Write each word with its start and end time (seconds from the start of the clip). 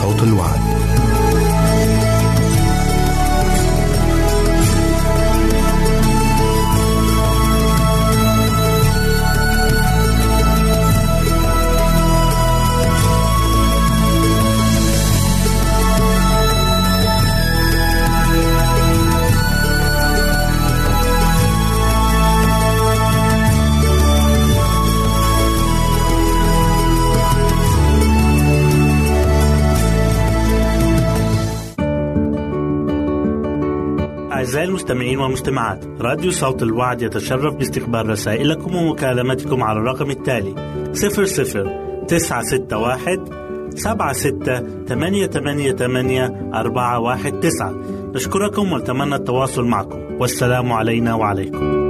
صوت 0.00 0.22
الوعد. 0.22 0.79
المستمعين 34.90 35.18
والمستمعات 35.18 35.84
راديو 36.00 36.30
صوت 36.30 36.62
الوعد 36.62 37.02
يتشرف 37.02 37.54
باستقبال 37.54 38.08
رسائلكم 38.08 38.76
ومكالمتكم 38.76 39.62
على 39.62 39.78
الرقم 39.78 40.10
التالي 40.10 40.54
00 40.92 42.04
961 42.08 43.24
سبعة 43.74 44.12
ستة 44.12 44.84
ثمانية 44.86 45.26
ثمانية 45.26 45.72
ثمانية 45.72 46.50
أربعة 46.54 46.98
واحد 46.98 47.40
تسعة. 47.40 47.74
نشكركم 48.14 48.72
ونتمنى 48.72 49.14
التواصل 49.14 49.64
معكم. 49.64 49.98
والسلام 50.20 50.72
علينا 50.72 51.14
وعليكم. 51.14 51.89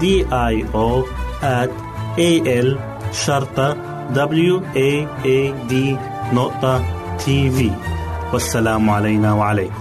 D 0.00 0.04
I 0.32 0.54
O 0.74 1.04
at 1.42 1.70
A 2.18 2.30
L 2.64 2.68
شرطة 3.12 3.76
W 4.14 4.54
A 4.76 4.90
A 5.24 5.38
D 5.70 5.74
نقطة 6.34 6.84
تي 7.18 7.50
في 7.50 7.70
والسلام 8.32 8.90
علينا 8.90 9.32
وعليكم. 9.32 9.74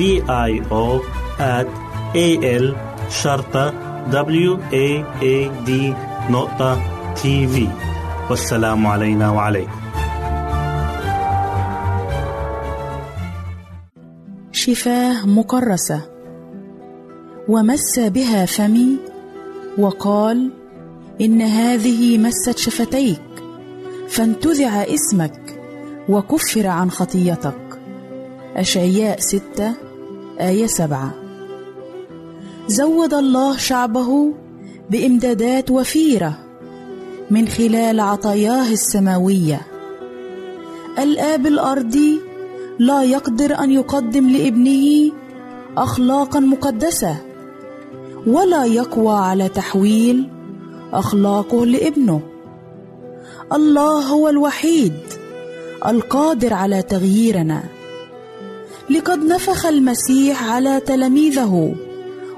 O 0.00 1.00
at 1.40 1.66
A 2.14 2.28
L 2.44 2.76
شرطة 3.10 3.72
W 4.10 4.58
A 4.72 5.04
A 5.22 5.50
D 5.66 5.70
نقطة 6.30 6.82
تي 7.14 7.48
في 7.48 7.68
والسلام 8.30 8.86
علينا 8.86 9.30
وعليكم. 9.30 9.80
شفاه 14.52 15.26
مكرسة 15.26 16.00
ومس 17.48 17.98
بها 17.98 18.46
فمي 18.46 18.96
وقال 19.78 20.50
إن 21.20 21.42
هذه 21.42 22.18
مست 22.18 22.58
شفتيك 22.58 23.22
فانتزع 24.08 24.82
اسمك 24.82 25.60
وكفر 26.08 26.66
عن 26.66 26.90
خطيتك. 26.90 27.80
أشعياء 28.56 29.20
ستة 29.20 29.87
آية 30.40 30.66
سبعة. 30.66 31.14
زود 32.66 33.14
الله 33.14 33.56
شعبه 33.56 34.32
بإمدادات 34.90 35.70
وفيرة 35.70 36.38
من 37.30 37.48
خلال 37.48 38.00
عطاياه 38.00 38.72
السماوية. 38.72 39.60
الآب 40.98 41.46
الأرضي 41.46 42.20
لا 42.78 43.02
يقدر 43.02 43.58
أن 43.58 43.72
يقدم 43.72 44.28
لابنه 44.28 45.12
اخلاقا 45.76 46.40
مقدسة 46.40 47.16
ولا 48.26 48.64
يقوى 48.64 49.16
على 49.16 49.48
تحويل 49.48 50.28
أخلاقه 50.92 51.66
لابنه. 51.66 52.20
الله 53.52 54.08
هو 54.08 54.28
الوحيد 54.28 54.92
القادر 55.86 56.54
على 56.54 56.82
تغييرنا. 56.82 57.77
لقد 58.90 59.18
نفخ 59.18 59.66
المسيح 59.66 60.44
على 60.50 60.80
تلاميذه 60.80 61.74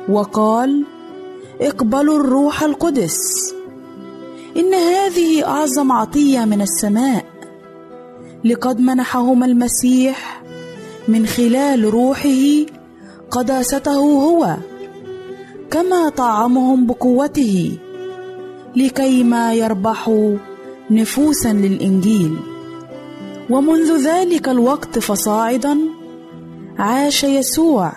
وقال 0.09 0.85
اقبلوا 1.61 2.21
الروح 2.21 2.63
القدس 2.63 3.19
إن 4.57 4.75
هذه 4.75 5.47
أعظم 5.47 5.93
عطية 5.93 6.45
من 6.45 6.63
السماء. 6.63 7.25
لقد 8.45 8.81
منحهما 8.81 9.47
المسيح 9.47 10.43
من 11.09 11.27
خلال 11.27 11.85
روحه 11.85 12.67
قداسته 13.31 13.97
هو 13.99 14.57
كما 15.71 16.09
طعمهم 16.09 16.87
بقوته 16.87 17.79
لكيما 18.77 19.55
يربحوا 19.55 20.37
نفوسا 20.91 21.53
للإنجيل. 21.53 22.37
ومنذ 23.51 23.97
ذلك 23.97 24.49
الوقت 24.49 24.99
فصاعدا 24.99 25.79
عاش 26.81 27.25
يسوع 27.25 27.93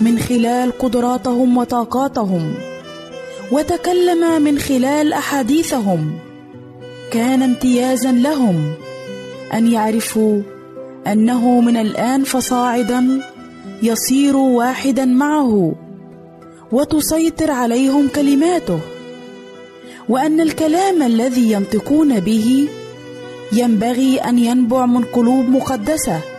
من 0.00 0.18
خلال 0.18 0.78
قدراتهم 0.78 1.56
وطاقاتهم 1.56 2.54
وتكلم 3.52 4.42
من 4.42 4.58
خلال 4.58 5.12
أحاديثهم. 5.12 6.18
كان 7.10 7.42
امتيازا 7.42 8.12
لهم 8.12 8.72
أن 9.54 9.66
يعرفوا 9.72 10.42
أنه 11.06 11.60
من 11.60 11.76
الآن 11.76 12.24
فصاعدا 12.24 13.20
يصير 13.82 14.36
واحدا 14.36 15.04
معه 15.04 15.74
وتسيطر 16.72 17.50
عليهم 17.50 18.08
كلماته. 18.08 18.80
وأن 20.08 20.40
الكلام 20.40 21.02
الذي 21.02 21.52
ينطقون 21.52 22.20
به 22.20 22.68
ينبغي 23.52 24.18
أن 24.18 24.38
ينبع 24.38 24.86
من 24.86 25.04
قلوب 25.04 25.48
مقدسة. 25.48 26.35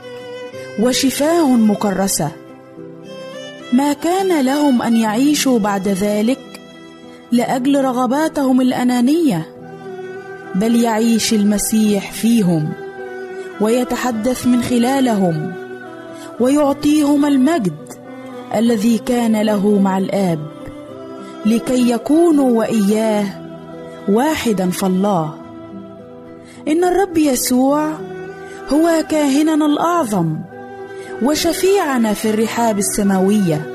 وشفاه 0.80 1.56
مكرسة. 1.56 2.32
ما 3.74 3.94
كان 3.94 4.46
لهم 4.46 4.82
أن 4.82 4.96
يعيشوا 4.96 5.60
بعد 5.60 5.88
ذلك 5.88 6.40
لأجل 7.32 7.82
رغباتهم 7.82 8.62
الأنانية 8.62 9.48
بل 10.56 10.76
يعيش 10.76 11.34
المسيح 11.34 12.12
فيهم 12.12 12.70
ويتحدث 13.62 14.48
من 14.48 14.62
خلالهم 14.62 15.54
ويعطيهم 16.40 17.26
المجد 17.26 17.94
الذي 18.56 18.98
كان 18.98 19.42
له 19.42 19.80
مع 19.80 19.98
الآب 19.98 20.40
لكي 21.46 21.92
يكونوا 21.92 22.60
وإياه 22.60 23.26
واحدا 24.10 24.70
فالله 24.70 25.34
إن 26.68 26.84
الرب 26.84 27.18
يسوع 27.18 27.94
هو 28.74 29.04
كاهننا 29.10 29.66
الأعظم. 29.66 30.38
وشفيعنا 31.24 32.14
في 32.14 32.30
الرحاب 32.30 32.78
السماوية 32.78 33.74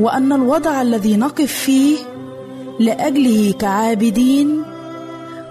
وأن 0.00 0.32
الوضع 0.32 0.82
الذي 0.82 1.16
نقف 1.16 1.52
فيه 1.52 1.96
لأجله 2.80 3.52
كعابدين 3.52 4.62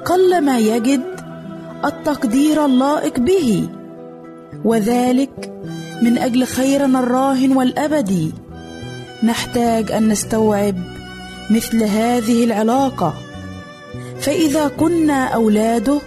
قلما 0.05 0.59
يجد 0.59 1.03
التقدير 1.85 2.65
اللائق 2.65 3.19
به 3.19 3.69
وذلك 4.65 5.51
من 6.01 6.17
أجل 6.17 6.43
خيرنا 6.43 6.99
الراهن 6.99 7.57
والابدي 7.57 8.31
نحتاج 9.23 9.91
أن 9.91 10.07
نستوعب 10.07 10.75
مثل 11.49 11.83
هذه 11.83 12.43
العلاقة. 12.43 13.13
فإذا 14.19 14.67
كنا 14.67 15.25
أولاده 15.27 15.99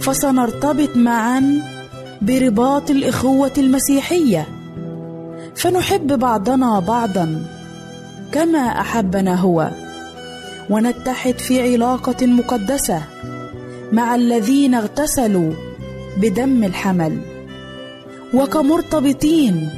فسنرتبط 0.00 0.96
معا 0.96 1.62
برباط 2.22 2.90
الإخوة 2.90 3.52
المسيحية. 3.58 4.48
فنحب 5.56 6.18
بعضنا 6.18 6.80
بعضا 6.80 7.42
كما 8.32 8.58
أحبنا 8.58 9.34
هو 9.34 9.70
ونتحد 10.70 11.38
في 11.38 11.72
علاقة 11.72 12.26
مقدسة 12.26 13.02
مع 13.92 14.14
الذين 14.14 14.74
اغتسلوا 14.74 15.52
بدم 16.16 16.64
الحمل. 16.64 17.18
وكمرتبطين 18.34 19.70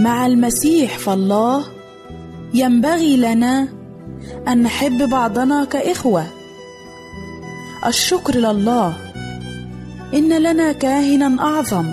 مع 0.00 0.26
المسيح 0.26 0.98
فالله 0.98 1.64
ينبغي 2.54 3.16
لنا 3.16 3.68
أن 4.48 4.62
نحب 4.62 5.08
بعضنا 5.08 5.64
كإخوة. 5.64 6.24
الشكر 7.86 8.34
لله 8.34 9.11
إن 10.14 10.42
لنا 10.42 10.72
كاهنا 10.72 11.42
أعظم 11.42 11.86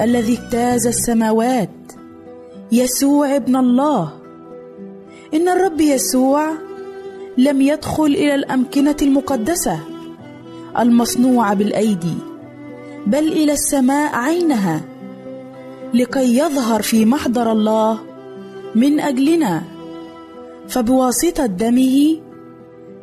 الذي 0.00 0.38
اجتاز 0.38 0.86
السماوات 0.86 1.70
يسوع 2.72 3.36
ابن 3.36 3.56
الله. 3.56 4.12
إن 5.34 5.48
الرب 5.48 5.80
يسوع 5.80 6.52
لم 7.38 7.60
يدخل 7.60 8.04
إلى 8.04 8.34
الأمكنة 8.34 8.96
المقدسة 9.02 9.78
المصنوعة 10.78 11.54
بالأيدي 11.54 12.14
بل 13.06 13.32
إلى 13.32 13.52
السماء 13.52 14.14
عينها 14.14 14.80
لكي 15.94 16.38
يظهر 16.38 16.82
في 16.82 17.04
محضر 17.04 17.52
الله 17.52 17.98
من 18.74 19.00
أجلنا. 19.00 19.62
فبواسطة 20.68 21.46
دمه 21.46 22.20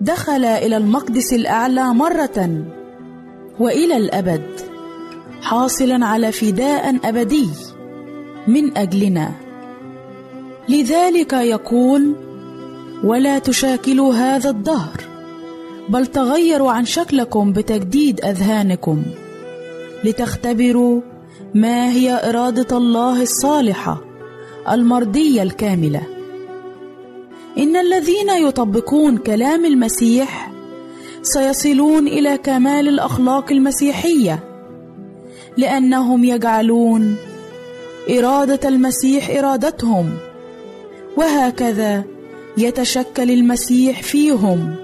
دخل 0.02 0.46
إلى 0.46 0.78
المقدس 0.78 1.34
الأعلى 1.34 1.94
مرة. 1.94 2.66
وإلى 3.62 3.98
الأبد 3.98 4.44
حاصلا 5.42 6.06
على 6.06 6.32
فداء 6.32 7.00
أبدي 7.04 7.50
من 8.48 8.78
أجلنا. 8.78 9.32
لذلك 10.70 11.34
يقول 11.34 12.16
ولا 13.04 13.40
تشاكلوا 13.40 14.14
هذا 14.14 14.50
الدهر 14.50 15.02
بل 15.90 16.08
تغيروا 16.08 16.72
عن 16.72 16.86
شكلكم 16.86 17.54
بتجديد 17.54 18.26
أذهانكم 18.26 19.04
لتختبروا 20.04 21.02
ما 21.54 21.92
هي 21.92 22.30
إرادة 22.30 22.78
الله 22.78 23.22
الصالحة 23.22 24.02
المرضية 24.70 25.44
الكاملة. 25.44 26.02
إن 27.58 27.76
الذين 27.76 28.30
يطبقون 28.30 29.18
كلام 29.18 29.66
المسيح 29.66 30.52
سيصلون 31.24 32.08
إلى 32.08 32.38
كمال 32.38 32.88
الأخلاق 32.88 33.52
المسيحية 33.52 34.44
لأنهم 35.58 36.24
يجعلون 36.24 37.16
إرادة 38.10 38.70
المسيح 38.70 39.30
إرادتهم 39.30 40.12
وهكذا 41.18 42.04
يتشكل 42.58 43.32
المسيح 43.32 44.04
فيهم 44.04 44.76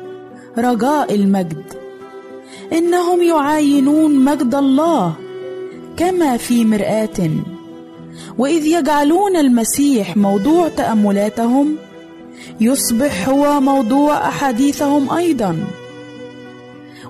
رجاء 0.57 1.15
المجد. 1.15 1.63
إنهم 2.73 3.21
يعاينون 3.23 4.15
مجد 4.15 4.55
الله 4.55 5.13
كما 5.97 6.37
في 6.37 6.65
مرآة 6.65 7.29
وإذ 8.37 8.65
يجعلون 8.65 9.35
المسيح 9.35 10.17
موضوع 10.17 10.67
تأملاتهم 10.67 11.75
يصبح 12.61 13.29
هو 13.29 13.61
موضوع 13.61 14.27
أحاديثهم 14.27 15.11
أيضا. 15.11 15.57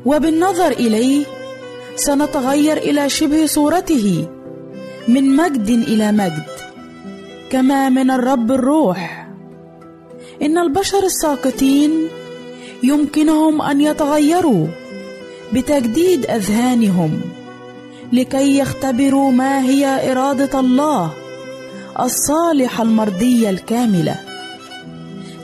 وبالنظر 0.07 0.71
إليه 0.71 1.25
سنتغير 1.95 2.77
إلى 2.77 3.09
شبه 3.09 3.45
صورته 3.45 4.27
من 5.07 5.35
مجد 5.35 5.69
إلى 5.69 6.11
مجد 6.11 6.47
كما 7.51 7.89
من 7.89 8.11
الرب 8.11 8.51
الروح. 8.51 9.27
إن 10.41 10.57
البشر 10.57 11.03
الساقطين 11.03 11.91
يمكنهم 12.83 13.61
أن 13.61 13.81
يتغيروا 13.81 14.67
بتجديد 15.53 16.25
أذهانهم 16.25 17.21
لكي 18.13 18.57
يختبروا 18.57 19.31
ما 19.31 19.61
هي 19.61 20.11
إرادة 20.11 20.59
الله 20.59 21.11
الصالحه 21.99 22.83
المرضيه 22.83 23.49
الكاملة. 23.49 24.15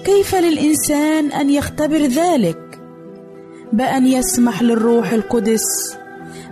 كيف 0.06 0.36
للإنسان 0.36 1.32
أن 1.32 1.50
يختبر 1.50 2.02
ذلك؟ 2.06 2.63
بأن 3.74 4.08
يسمح 4.08 4.62
للروح 4.62 5.12
القدس 5.12 5.98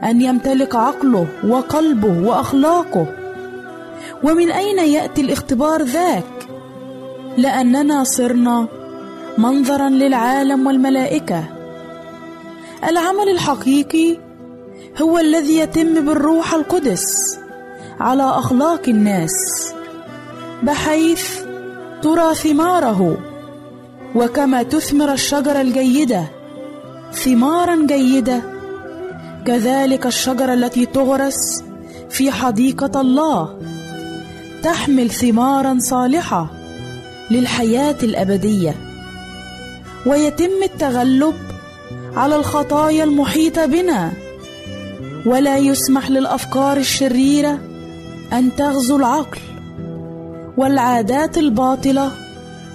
أن 0.04 0.22
يمتلك 0.22 0.75
عقله 0.75 1.28
وقلبه 1.48 2.28
وأخلاقه. 2.28 3.06
ومن 4.24 4.51
أين 4.51 4.80
يأتي 4.80 5.22
الاختبار 5.22 5.84
ذاك؟ 5.84 6.24
لأننا 7.38 8.04
صرنا 8.04 8.68
منظرا 9.38 9.90
للعالم 9.90 10.68
والملائكة. 10.68 11.44
العمل 12.84 13.30
الحقيقي 13.30 14.18
هو 15.01 15.20
الذي 15.20 15.58
يتم 15.58 16.06
بالروح 16.06 16.54
القدس 16.54 17.06
على 18.00 18.24
أخلاق 18.24 18.82
الناس 18.88 19.34
بحيث 20.63 21.30
ترى 22.01 22.36
ثماره 22.36 23.18
وكما 24.16 24.63
تثمر 24.63 25.13
الشجرة 25.13 25.62
الجيدة. 25.62 26.41
ثمارا 27.13 27.86
جيدة. 27.86 28.41
كذلك 29.46 30.06
الشجرة 30.06 30.53
التي 30.53 30.86
تغرس 30.86 31.63
في 32.10 32.32
حديقة 32.32 33.01
الله 33.01 33.60
تحمل 34.63 35.10
ثمارا 35.10 35.77
صالحة 35.80 36.48
للحياة 37.32 37.96
الأبدية. 38.03 38.75
ويتم 40.06 40.63
التغلب 40.63 41.36
على 42.15 42.36
الخطايا 42.36 43.03
المحيطة 43.03 43.65
بنا. 43.65 44.12
ولا 45.25 45.58
يسمح 45.58 46.10
للأفكار 46.10 46.77
الشريرة 46.77 47.60
أن 48.34 48.56
تغزو 48.58 48.98
العقل. 48.98 49.39
والعادات 50.58 51.38
الباطلة 51.38 52.12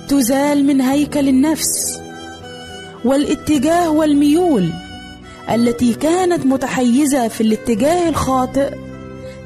تزال 0.09 0.67
من 0.67 0.81
هيكل 0.81 1.29
النفس. 1.29 2.01
والاتجاه 3.05 3.91
والميول 3.91 4.71
التي 5.51 5.95
كانت 5.95 6.47
متحيزة 6.47 7.29
في 7.29 7.41
الاتجاه 7.41 8.09
الخاطئ 8.09 8.75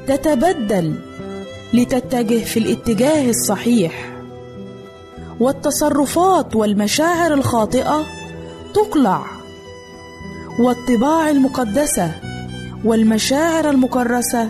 تتبدل 0.07 0.95
لتتجه 1.73 2.43
في 2.43 2.59
الاتجاه 2.59 3.29
الصحيح. 3.29 4.11
والتصرفات 5.39 6.55
والمشاعر 6.55 7.33
الخاطئة 7.33 8.05
تقلع 8.73 9.25
والطباع 10.59 11.29
المقدسة 11.29 12.11
والمشاعر 12.85 13.69
المكرسة 13.69 14.49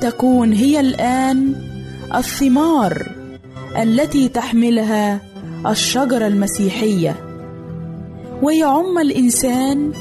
تكون 0.00 0.52
هي 0.52 0.80
الآن 0.80 1.54
الثمار 2.14 3.12
التي 3.82 4.28
تحملها 4.28 5.20
الشجرة 5.66 6.26
المسيحية. 6.26 7.31
ويعم 8.42 8.98
الإنسان 8.98 9.92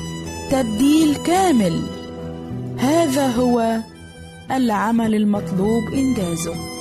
تبديل 0.52 1.16
كامل. 1.16 1.82
هذا 2.78 3.28
هو 3.28 3.78
العمل 4.52 5.16
المطلوب 5.16 5.84
إنجازه. 5.94 6.81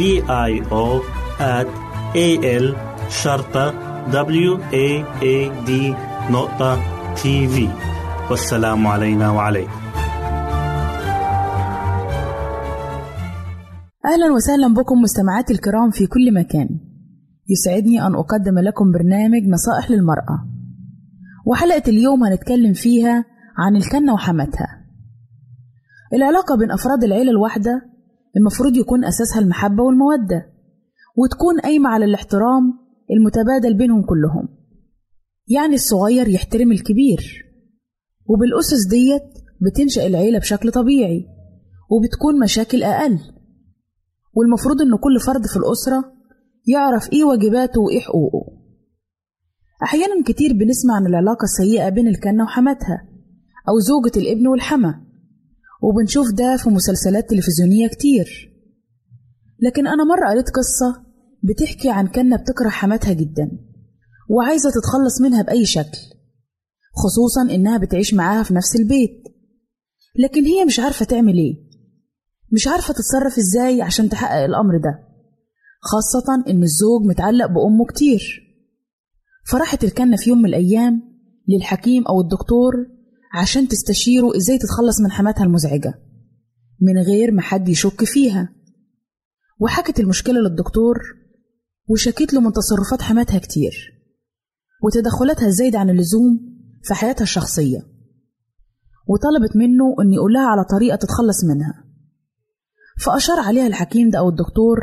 D 0.00 0.02
I 0.48 0.52
O 0.72 0.86
at 1.58 1.68
A 2.26 2.28
L 2.64 2.66
شرطة 3.10 3.66
W 4.10 4.50
A 4.72 4.88
A 5.22 5.36
D 5.66 5.70
نقطة 6.30 6.78
تي 7.14 7.48
في 7.48 7.68
والسلام 8.30 8.86
علينا 8.86 9.30
وعليكم. 9.30 9.80
أهلا 14.04 14.32
وسهلا 14.34 14.74
بكم 14.74 15.02
مستمعاتي 15.02 15.52
الكرام 15.52 15.90
في 15.90 16.06
كل 16.06 16.34
مكان. 16.34 16.68
يسعدني 17.48 18.06
أن 18.06 18.14
أقدم 18.14 18.58
لكم 18.58 18.92
برنامج 18.92 19.42
نصائح 19.48 19.90
للمرأة. 19.90 20.46
وحلقة 21.46 21.90
اليوم 21.90 22.24
هنتكلم 22.24 22.72
فيها 22.72 23.24
عن 23.58 23.76
الكنة 23.76 24.14
وحماتها. 24.14 24.84
العلاقة 26.14 26.56
بين 26.56 26.70
أفراد 26.70 27.04
العيلة 27.04 27.30
الواحدة 27.30 27.90
المفروض 28.36 28.76
يكون 28.76 29.04
أساسها 29.04 29.40
المحبة 29.40 29.82
والمودة 29.82 30.52
وتكون 31.16 31.60
قايمة 31.60 31.88
على 31.90 32.04
الاحترام 32.04 32.78
المتبادل 33.10 33.74
بينهم 33.78 34.02
كلهم. 34.02 34.48
يعني 35.48 35.74
الصغير 35.74 36.28
يحترم 36.28 36.72
الكبير. 36.72 37.46
وبالأسس 38.26 38.88
ديت 38.90 39.22
بتنشأ 39.60 40.06
العيلة 40.06 40.38
بشكل 40.38 40.72
طبيعي 40.72 41.26
وبتكون 41.90 42.40
مشاكل 42.40 42.82
أقل. 42.82 43.18
والمفروض 44.34 44.80
إن 44.82 44.96
كل 44.96 45.20
فرد 45.20 45.46
في 45.46 45.56
الأسرة 45.56 46.12
يعرف 46.66 47.12
إيه 47.12 47.24
واجباته 47.24 47.80
وإيه 47.80 48.00
حقوقه. 48.00 48.60
أحيانا 49.82 50.22
كتير 50.26 50.52
بنسمع 50.52 50.94
عن 50.94 51.06
العلاقة 51.06 51.44
السيئة 51.44 51.88
بين 51.88 52.08
الكنة 52.08 52.44
وحماتها 52.44 53.08
أو 53.68 53.78
زوجة 53.78 54.18
الابن 54.18 54.46
والحما 54.46 55.09
وبنشوف 55.82 56.26
ده 56.32 56.56
في 56.56 56.68
مسلسلات 56.70 57.30
تلفزيونية 57.30 57.88
كتير. 57.88 58.50
لكن 59.62 59.86
أنا 59.86 60.04
مرة 60.04 60.30
قريت 60.30 60.46
قصة 60.50 61.04
بتحكي 61.42 61.90
عن 61.90 62.06
كنة 62.06 62.36
بتكره 62.36 62.68
حماتها 62.68 63.12
جدا 63.12 63.50
وعايزة 64.30 64.70
تتخلص 64.70 65.20
منها 65.20 65.42
بأي 65.42 65.66
شكل 65.66 65.98
خصوصا 66.94 67.54
إنها 67.54 67.78
بتعيش 67.78 68.14
معاها 68.14 68.42
في 68.42 68.54
نفس 68.54 68.76
البيت. 68.76 69.22
لكن 70.18 70.44
هي 70.44 70.64
مش 70.64 70.80
عارفة 70.80 71.04
تعمل 71.04 71.38
إيه 71.38 71.54
مش 72.52 72.68
عارفة 72.68 72.94
تتصرف 72.94 73.38
إزاي 73.38 73.82
عشان 73.82 74.08
تحقق 74.08 74.44
الأمر 74.44 74.76
ده 74.78 75.08
خاصة 75.80 76.44
إن 76.48 76.62
الزوج 76.62 77.02
متعلق 77.06 77.46
بأمه 77.46 77.84
كتير. 77.94 78.40
فراحت 79.46 79.84
الكنة 79.84 80.16
في 80.16 80.30
يوم 80.30 80.38
من 80.38 80.46
الأيام 80.48 81.02
للحكيم 81.48 82.06
أو 82.06 82.20
الدكتور 82.20 82.72
عشان 83.32 83.68
تستشيره 83.68 84.36
إزاي 84.36 84.58
تتخلص 84.58 85.00
من 85.00 85.10
حماتها 85.10 85.44
المزعجة. 85.44 85.94
من 86.80 86.98
غير 86.98 87.32
ما 87.32 87.42
حد 87.42 87.68
يشك 87.68 88.04
فيها. 88.04 88.48
وحكت 89.60 90.00
المشكلة 90.00 90.40
للدكتور 90.40 90.98
وشكت 91.88 92.32
له 92.32 92.40
من 92.40 92.52
تصرفات 92.52 93.02
حماتها 93.02 93.38
كتير 93.38 93.72
وتدخلاتها 94.84 95.46
الزايدة 95.46 95.78
عن 95.78 95.90
اللزوم 95.90 96.40
في 96.82 96.94
حياتها 96.94 97.22
الشخصية. 97.22 97.78
وطلبت 99.06 99.56
منه 99.56 99.94
إن 100.02 100.12
يقولها 100.12 100.46
على 100.46 100.64
طريقة 100.64 100.96
تتخلص 100.96 101.44
منها. 101.44 101.84
فأشار 103.04 103.40
عليها 103.40 103.66
الحكيم 103.66 104.10
ده 104.10 104.18
أو 104.18 104.28
الدكتور 104.28 104.78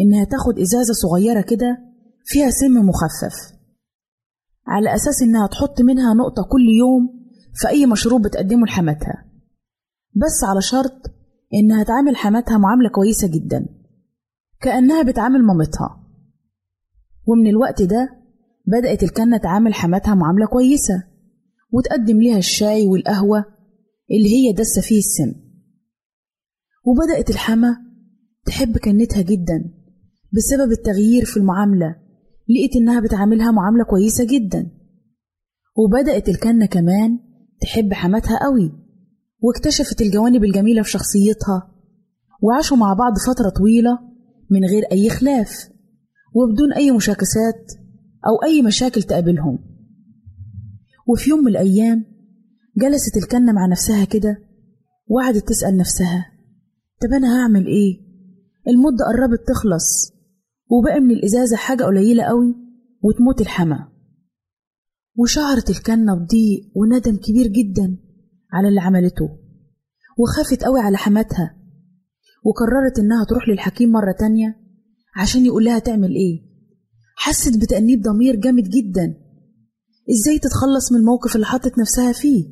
إنها 0.00 0.24
تاخد 0.24 0.58
إزازة 0.58 0.92
صغيرة 0.92 1.40
كده 1.40 1.78
فيها 2.24 2.50
سم 2.50 2.72
مخفف 2.88 3.36
على 4.66 4.94
أساس 4.94 5.22
إنها 5.22 5.46
تحط 5.46 5.80
منها 5.80 6.14
نقطة 6.14 6.42
كل 6.42 6.66
يوم 6.78 7.27
في 7.54 7.68
أي 7.68 7.86
مشروب 7.86 8.22
بتقدمه 8.26 8.66
لحماتها. 8.66 9.24
بس 10.14 10.44
على 10.50 10.60
شرط 10.62 11.02
إنها 11.54 11.82
تعامل 11.84 12.16
حماتها 12.16 12.58
معاملة 12.58 12.88
كويسة 12.88 13.28
جدا. 13.28 13.66
كأنها 14.60 15.02
بتعامل 15.02 15.42
مامتها. 15.44 16.04
ومن 17.26 17.46
الوقت 17.46 17.82
ده 17.82 18.18
بدأت 18.66 19.02
الكنة 19.02 19.36
تعامل 19.36 19.74
حماتها 19.74 20.14
معاملة 20.14 20.46
كويسة 20.46 21.04
وتقدم 21.72 22.20
ليها 22.20 22.38
الشاي 22.38 22.86
والقهوة 22.86 23.44
اللي 24.10 24.28
هي 24.28 24.52
دسة 24.52 24.80
فيه 24.82 24.98
السم 24.98 25.32
وبدأت 26.84 27.30
الحما 27.30 27.76
تحب 28.46 28.78
كنتها 28.78 29.22
جدا 29.22 29.74
بسبب 30.32 30.70
التغيير 30.72 31.24
في 31.24 31.36
المعاملة 31.36 31.96
لقيت 32.48 32.76
إنها 32.76 33.00
بتعاملها 33.00 33.50
معاملة 33.50 33.84
كويسة 33.84 34.24
جدا. 34.24 34.70
وبدأت 35.76 36.28
الكنة 36.28 36.66
كمان 36.66 37.18
تحب 37.60 37.92
حماتها 37.92 38.38
قوي 38.44 38.72
واكتشفت 39.42 40.00
الجوانب 40.00 40.44
الجميلة 40.44 40.82
في 40.82 40.90
شخصيتها 40.90 41.74
وعاشوا 42.42 42.76
مع 42.76 42.94
بعض 42.94 43.12
فترة 43.26 43.48
طويلة 43.48 43.98
من 44.50 44.64
غير 44.64 44.82
أي 44.92 45.10
خلاف 45.10 45.68
وبدون 46.34 46.72
أي 46.72 46.90
مشاكسات 46.90 47.72
أو 48.26 48.42
أي 48.44 48.62
مشاكل 48.62 49.02
تقابلهم 49.02 49.58
وفي 51.08 51.30
يوم 51.30 51.40
من 51.40 51.48
الأيام 51.48 52.04
جلست 52.76 53.16
الكنة 53.16 53.52
مع 53.52 53.66
نفسها 53.66 54.04
كده 54.04 54.38
وقعدت 55.08 55.48
تسأل 55.48 55.76
نفسها 55.76 56.26
طب 57.02 57.12
أنا 57.12 57.42
هعمل 57.42 57.66
إيه؟ 57.66 58.00
المدة 58.68 59.04
قربت 59.04 59.48
تخلص 59.48 60.12
وبقى 60.70 61.00
من 61.00 61.10
الإزازة 61.10 61.56
حاجة 61.56 61.84
قليلة 61.84 62.22
قوي 62.24 62.54
وتموت 63.02 63.40
الحما 63.40 63.88
وشعرت 65.18 65.70
الكنة 65.70 66.14
بضيق 66.14 66.60
وندم 66.74 67.16
كبير 67.16 67.46
جدا 67.46 67.96
على 68.52 68.68
اللي 68.68 68.80
عملته 68.80 69.28
وخافت 70.18 70.64
قوي 70.64 70.80
على 70.80 70.96
حماتها 70.96 71.56
وقررت 72.44 72.98
إنها 72.98 73.24
تروح 73.24 73.48
للحكيم 73.48 73.90
مرة 73.90 74.12
تانية 74.18 74.56
عشان 75.16 75.46
يقول 75.46 75.64
لها 75.64 75.78
تعمل 75.78 76.10
إيه. 76.10 76.48
حست 77.16 77.58
بتأنيب 77.58 78.02
ضمير 78.02 78.36
جامد 78.36 78.62
جدا. 78.68 79.14
إزاي 80.10 80.38
تتخلص 80.38 80.92
من 80.92 80.98
الموقف 80.98 81.34
اللي 81.34 81.46
حطت 81.46 81.78
نفسها 81.78 82.12
فيه؟ 82.12 82.44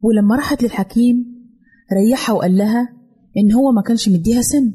ولما 0.00 0.36
راحت 0.36 0.62
للحكيم 0.62 1.16
ريحها 1.92 2.34
وقال 2.34 2.56
لها 2.56 2.88
إن 3.36 3.52
هو 3.52 3.72
ما 3.72 3.82
كانش 3.82 4.08
مديها 4.08 4.42
سن. 4.42 4.72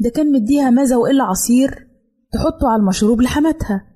ده 0.00 0.10
كان 0.10 0.32
مديها 0.32 0.70
ماذا 0.70 0.96
وإلا 0.96 1.24
عصير 1.24 1.88
تحطه 2.32 2.68
على 2.68 2.80
المشروب 2.80 3.20
لحماتها. 3.20 3.95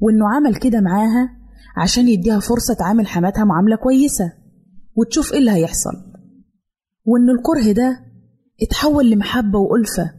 وإنه 0.00 0.28
عمل 0.36 0.56
كده 0.56 0.80
معاها 0.80 1.30
عشان 1.76 2.08
يديها 2.08 2.40
فرصة 2.40 2.74
تعامل 2.78 3.06
حماتها 3.06 3.44
معاملة 3.44 3.76
كويسة 3.76 4.32
وتشوف 4.94 5.32
إيه 5.32 5.38
اللي 5.38 5.50
هيحصل. 5.50 5.92
وإن 7.04 7.30
الكره 7.30 7.72
ده 7.72 8.00
اتحول 8.62 9.10
لمحبة 9.10 9.58
وألفة. 9.58 10.10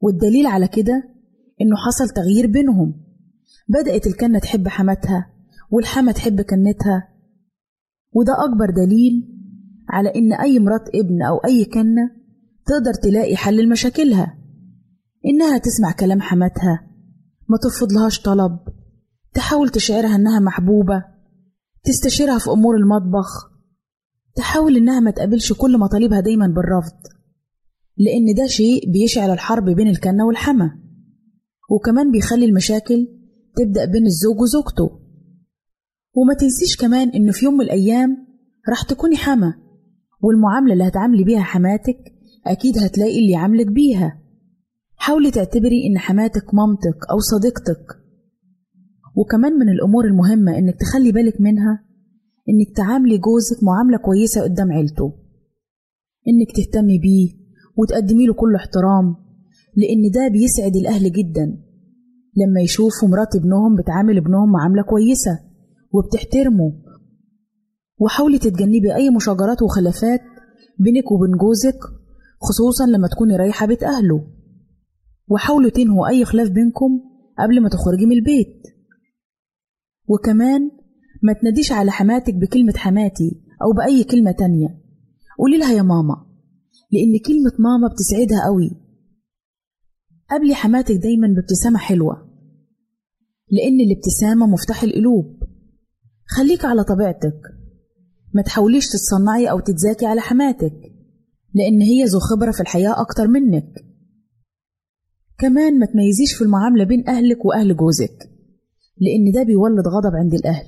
والدليل 0.00 0.46
على 0.46 0.68
كده 0.68 1.02
إنه 1.60 1.76
حصل 1.76 2.08
تغيير 2.14 2.46
بينهم. 2.46 2.94
بدأت 3.68 4.06
الكنة 4.06 4.38
تحب 4.38 4.68
حماتها 4.68 5.30
والحما 5.70 6.12
تحب 6.12 6.40
كنتها. 6.40 7.08
وده 8.12 8.32
أكبر 8.44 8.70
دليل 8.70 9.34
على 9.88 10.08
إن 10.16 10.32
أي 10.32 10.58
مرات 10.58 10.88
ابن 10.94 11.22
أو 11.22 11.36
أي 11.38 11.64
كنة 11.64 12.10
تقدر 12.66 12.94
تلاقي 13.02 13.36
حل 13.36 13.64
لمشاكلها. 13.64 14.38
إنها 15.26 15.58
تسمع 15.58 15.92
كلام 15.92 16.20
حماتها 16.20 16.87
ما 17.48 17.56
ترفض 17.62 17.92
لهاش 17.92 18.20
طلب. 18.20 18.58
تحاول 19.34 19.68
تشعرها 19.68 20.16
إنها 20.16 20.40
محبوبة. 20.40 21.04
تستشيرها 21.84 22.38
في 22.38 22.50
أمور 22.50 22.76
المطبخ. 22.76 23.50
تحاول 24.34 24.76
إنها 24.76 25.00
ما 25.00 25.10
تقابلش 25.10 25.52
كل 25.52 25.78
مطالبها 25.78 26.20
دايما 26.20 26.46
بالرفض. 26.46 26.98
لأن 27.96 28.34
ده 28.34 28.46
شيء 28.46 28.92
بيشعل 28.92 29.30
الحرب 29.30 29.64
بين 29.64 29.88
الكنة 29.88 30.26
والحما 30.26 30.78
وكمان 31.70 32.10
بيخلي 32.12 32.44
المشاكل 32.44 33.08
تبدأ 33.56 33.84
بين 33.84 34.06
الزوج 34.06 34.40
وزوجته. 34.40 35.00
وما 36.16 36.34
تنسيش 36.34 36.76
كمان 36.76 37.08
إنه 37.08 37.32
في 37.32 37.44
يوم 37.44 37.54
من 37.54 37.60
الأيام 37.64 38.26
راح 38.68 38.82
تكوني 38.82 39.16
حما 39.16 39.54
والمعاملة 40.22 40.72
اللي 40.72 40.88
هتعاملي 40.88 41.24
بيها 41.24 41.42
حماتك 41.42 41.98
أكيد 42.46 42.78
هتلاقي 42.78 43.18
اللي 43.18 43.32
يعاملك 43.32 43.66
بيها. 43.66 44.22
حاولي 44.98 45.30
تعتبري 45.30 45.86
إن 45.86 45.98
حماتك 45.98 46.54
مامتك 46.54 46.98
أو 47.10 47.18
صديقتك. 47.18 47.84
وكمان 49.16 49.52
من 49.52 49.68
الأمور 49.68 50.04
المهمة 50.04 50.58
إنك 50.58 50.74
تخلي 50.80 51.12
بالك 51.12 51.40
منها 51.40 51.84
إنك 52.48 52.76
تعاملي 52.76 53.18
جوزك 53.18 53.64
معاملة 53.64 53.98
كويسة 53.98 54.42
قدام 54.42 54.72
عيلته. 54.72 55.12
إنك 56.28 56.56
تهتمي 56.56 56.98
بيه 56.98 57.28
وتقدمي 57.76 58.26
له 58.26 58.34
كل 58.34 58.54
احترام 58.54 59.16
لأن 59.76 60.10
ده 60.14 60.28
بيسعد 60.28 60.76
الأهل 60.76 61.12
جدا. 61.12 61.58
لما 62.36 62.60
يشوفوا 62.60 63.08
مرات 63.08 63.36
ابنهم 63.36 63.76
بتعامل 63.76 64.16
ابنهم 64.16 64.52
معاملة 64.52 64.82
كويسة 64.82 65.38
وبتحترمه. 65.92 66.72
وحاولي 67.98 68.38
تتجنبي 68.38 68.94
أي 68.94 69.10
مشاجرات 69.10 69.62
وخلافات 69.62 70.20
بينك 70.78 71.12
وبين 71.12 71.36
جوزك 71.36 71.78
خصوصا 72.40 72.86
لما 72.86 73.08
تكوني 73.08 73.36
رايحة 73.36 73.66
بيت 73.66 73.82
أهله. 73.82 74.37
وحاولوا 75.30 75.70
تنهوا 75.70 76.08
أي 76.08 76.24
خلاف 76.24 76.50
بينكم 76.50 77.00
قبل 77.38 77.60
ما 77.62 77.68
تخرجي 77.68 78.06
من 78.06 78.12
البيت. 78.12 78.62
وكمان 80.08 80.70
ما 81.22 81.32
تناديش 81.32 81.72
على 81.72 81.90
حماتك 81.90 82.34
بكلمة 82.34 82.72
حماتي 82.76 83.42
أو 83.62 83.72
بأي 83.72 84.04
كلمة 84.04 84.32
تانية. 84.32 84.68
قولي 85.38 85.58
لها 85.58 85.72
يا 85.72 85.82
ماما 85.82 86.26
لأن 86.92 87.18
كلمة 87.26 87.52
ماما 87.58 87.88
بتسعدها 87.92 88.44
قوي. 88.46 88.70
قبلي 90.30 90.54
حماتك 90.54 90.94
دايما 90.94 91.28
بابتسامة 91.28 91.78
حلوة 91.78 92.28
لأن 93.50 93.80
الابتسامة 93.80 94.46
مفتاح 94.46 94.82
القلوب. 94.82 95.42
خليك 96.26 96.64
على 96.64 96.84
طبيعتك. 96.84 97.40
ما 98.34 98.42
تحاوليش 98.42 98.86
تتصنعي 98.86 99.50
أو 99.50 99.60
تتزاكي 99.60 100.06
على 100.06 100.20
حماتك 100.20 100.74
لأن 101.54 101.80
هي 101.80 102.04
ذو 102.04 102.18
خبرة 102.18 102.52
في 102.52 102.60
الحياة 102.60 103.00
أكتر 103.00 103.28
منك. 103.28 103.87
كمان 105.38 105.78
ما 105.78 105.86
تميزيش 105.86 106.34
في 106.34 106.42
المعاملة 106.42 106.84
بين 106.84 107.08
أهلك 107.08 107.44
وأهل 107.44 107.76
جوزك 107.76 108.30
لأن 109.00 109.32
ده 109.34 109.42
بيولد 109.42 109.86
غضب 109.88 110.16
عند 110.16 110.34
الأهل 110.34 110.66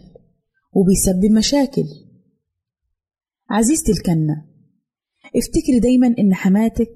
وبيسبب 0.73 1.33
مشاكل. 1.33 1.85
عزيزتي 3.51 3.93
الكنة 3.93 4.45
افتكري 5.37 5.81
دايما 5.83 6.07
إن 6.19 6.35
حماتك 6.35 6.91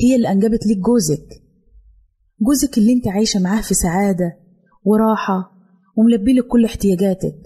هي 0.00 0.16
اللي 0.16 0.32
أنجبت 0.32 0.66
ليك 0.66 0.78
جوزك. 0.78 1.28
جوزك 2.40 2.78
اللي 2.78 2.92
أنت 2.92 3.08
عايشة 3.08 3.40
معاه 3.40 3.62
في 3.62 3.74
سعادة 3.74 4.36
وراحة 4.84 5.52
وملبيلك 5.96 6.46
كل 6.46 6.64
احتياجاتك. 6.64 7.36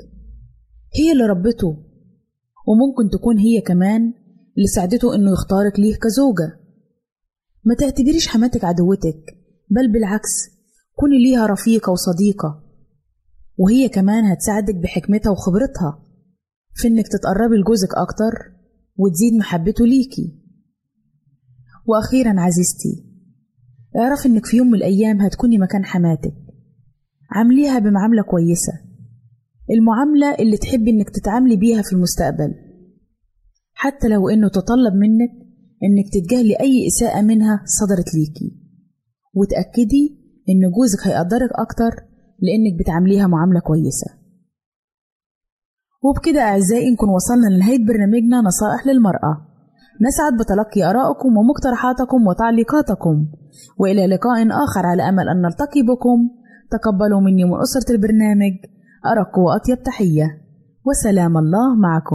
هي 0.94 1.12
اللي 1.12 1.24
ربته 1.24 1.76
وممكن 2.66 3.10
تكون 3.18 3.38
هي 3.38 3.60
كمان 3.60 4.12
اللي 4.56 4.66
ساعدته 4.68 5.14
إنه 5.14 5.32
يختارك 5.32 5.80
ليه 5.80 5.94
كزوجة. 5.94 6.60
ما 7.64 7.74
تعتبريش 7.74 8.28
حماتك 8.28 8.64
عدوتك. 8.64 9.43
بل 9.70 9.92
بالعكس 9.92 10.30
كوني 10.94 11.18
ليها 11.18 11.46
رفيقة 11.46 11.92
وصديقة. 11.92 12.64
وهي 13.58 13.88
كمان 13.88 14.24
هتساعدك 14.24 14.74
بحكمتها 14.74 15.30
وخبرتها 15.30 16.04
في 16.74 16.88
إنك 16.88 17.04
تتقربي 17.08 17.56
لجوزك 17.56 17.94
أكتر 17.94 18.52
وتزيد 18.96 19.34
محبته 19.34 19.86
ليكي. 19.86 20.40
وأخيرا 21.86 22.40
عزيزتي 22.40 23.04
اعرف 23.96 24.26
إنك 24.26 24.46
في 24.46 24.56
يوم 24.56 24.66
من 24.66 24.74
الأيام 24.74 25.20
هتكوني 25.20 25.58
مكان 25.58 25.84
حماتك. 25.84 26.34
عامليها 27.30 27.78
بمعاملة 27.78 28.22
كويسة. 28.22 28.72
المعاملة 29.70 30.34
اللي 30.34 30.56
تحبي 30.56 30.90
إنك 30.90 31.10
تتعاملي 31.10 31.56
بيها 31.56 31.82
في 31.82 31.92
المستقبل. 31.92 32.54
حتى 33.72 34.08
لو 34.08 34.28
إنه 34.28 34.48
تطلب 34.48 34.94
منك 34.94 35.30
إنك 35.82 36.04
تتجاهلي 36.12 36.60
أي 36.60 36.86
إساءة 36.86 37.20
منها 37.22 37.62
صدرت 37.64 38.14
ليكي. 38.14 38.63
وتأكدي 39.34 40.04
إن 40.48 40.70
جوزك 40.70 41.06
هيقدرك 41.06 41.50
أكتر 41.64 41.92
لأنك 42.44 42.78
بتعامليها 42.80 43.26
معاملة 43.26 43.60
كويسة. 43.60 44.10
وبكده 46.02 46.40
أعزائي 46.40 46.90
نكون 46.90 47.08
وصلنا 47.08 47.46
لنهاية 47.54 47.86
برنامجنا 47.86 48.40
نصائح 48.40 48.86
للمرأة. 48.86 49.32
نسعد 50.06 50.32
بتلقي 50.40 50.90
آرائكم 50.90 51.36
ومقترحاتكم 51.36 52.26
وتعليقاتكم 52.26 53.26
وإلى 53.78 54.06
لقاء 54.06 54.48
آخر 54.64 54.86
على 54.86 55.08
أمل 55.08 55.28
أن 55.28 55.42
نلتقي 55.42 55.82
بكم. 55.82 56.18
تقبلوا 56.70 57.20
مني 57.20 57.44
من 57.44 57.60
أسرة 57.60 57.94
البرنامج 57.94 58.54
أرق 59.06 59.38
وأطيب 59.38 59.82
تحية. 59.82 60.26
وسلام 60.86 61.38
الله 61.38 61.74
معكم. 61.76 62.14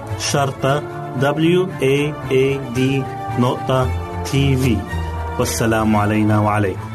شرطة 0.21 0.79
W 1.19 1.67
A 1.81 2.13
A 2.31 2.75
D 2.77 2.79
نقطة 3.39 3.89
تي 4.23 4.55
في 4.55 4.77
والسلام 5.39 5.95
علينا 5.95 6.39
وعليكم. 6.39 6.89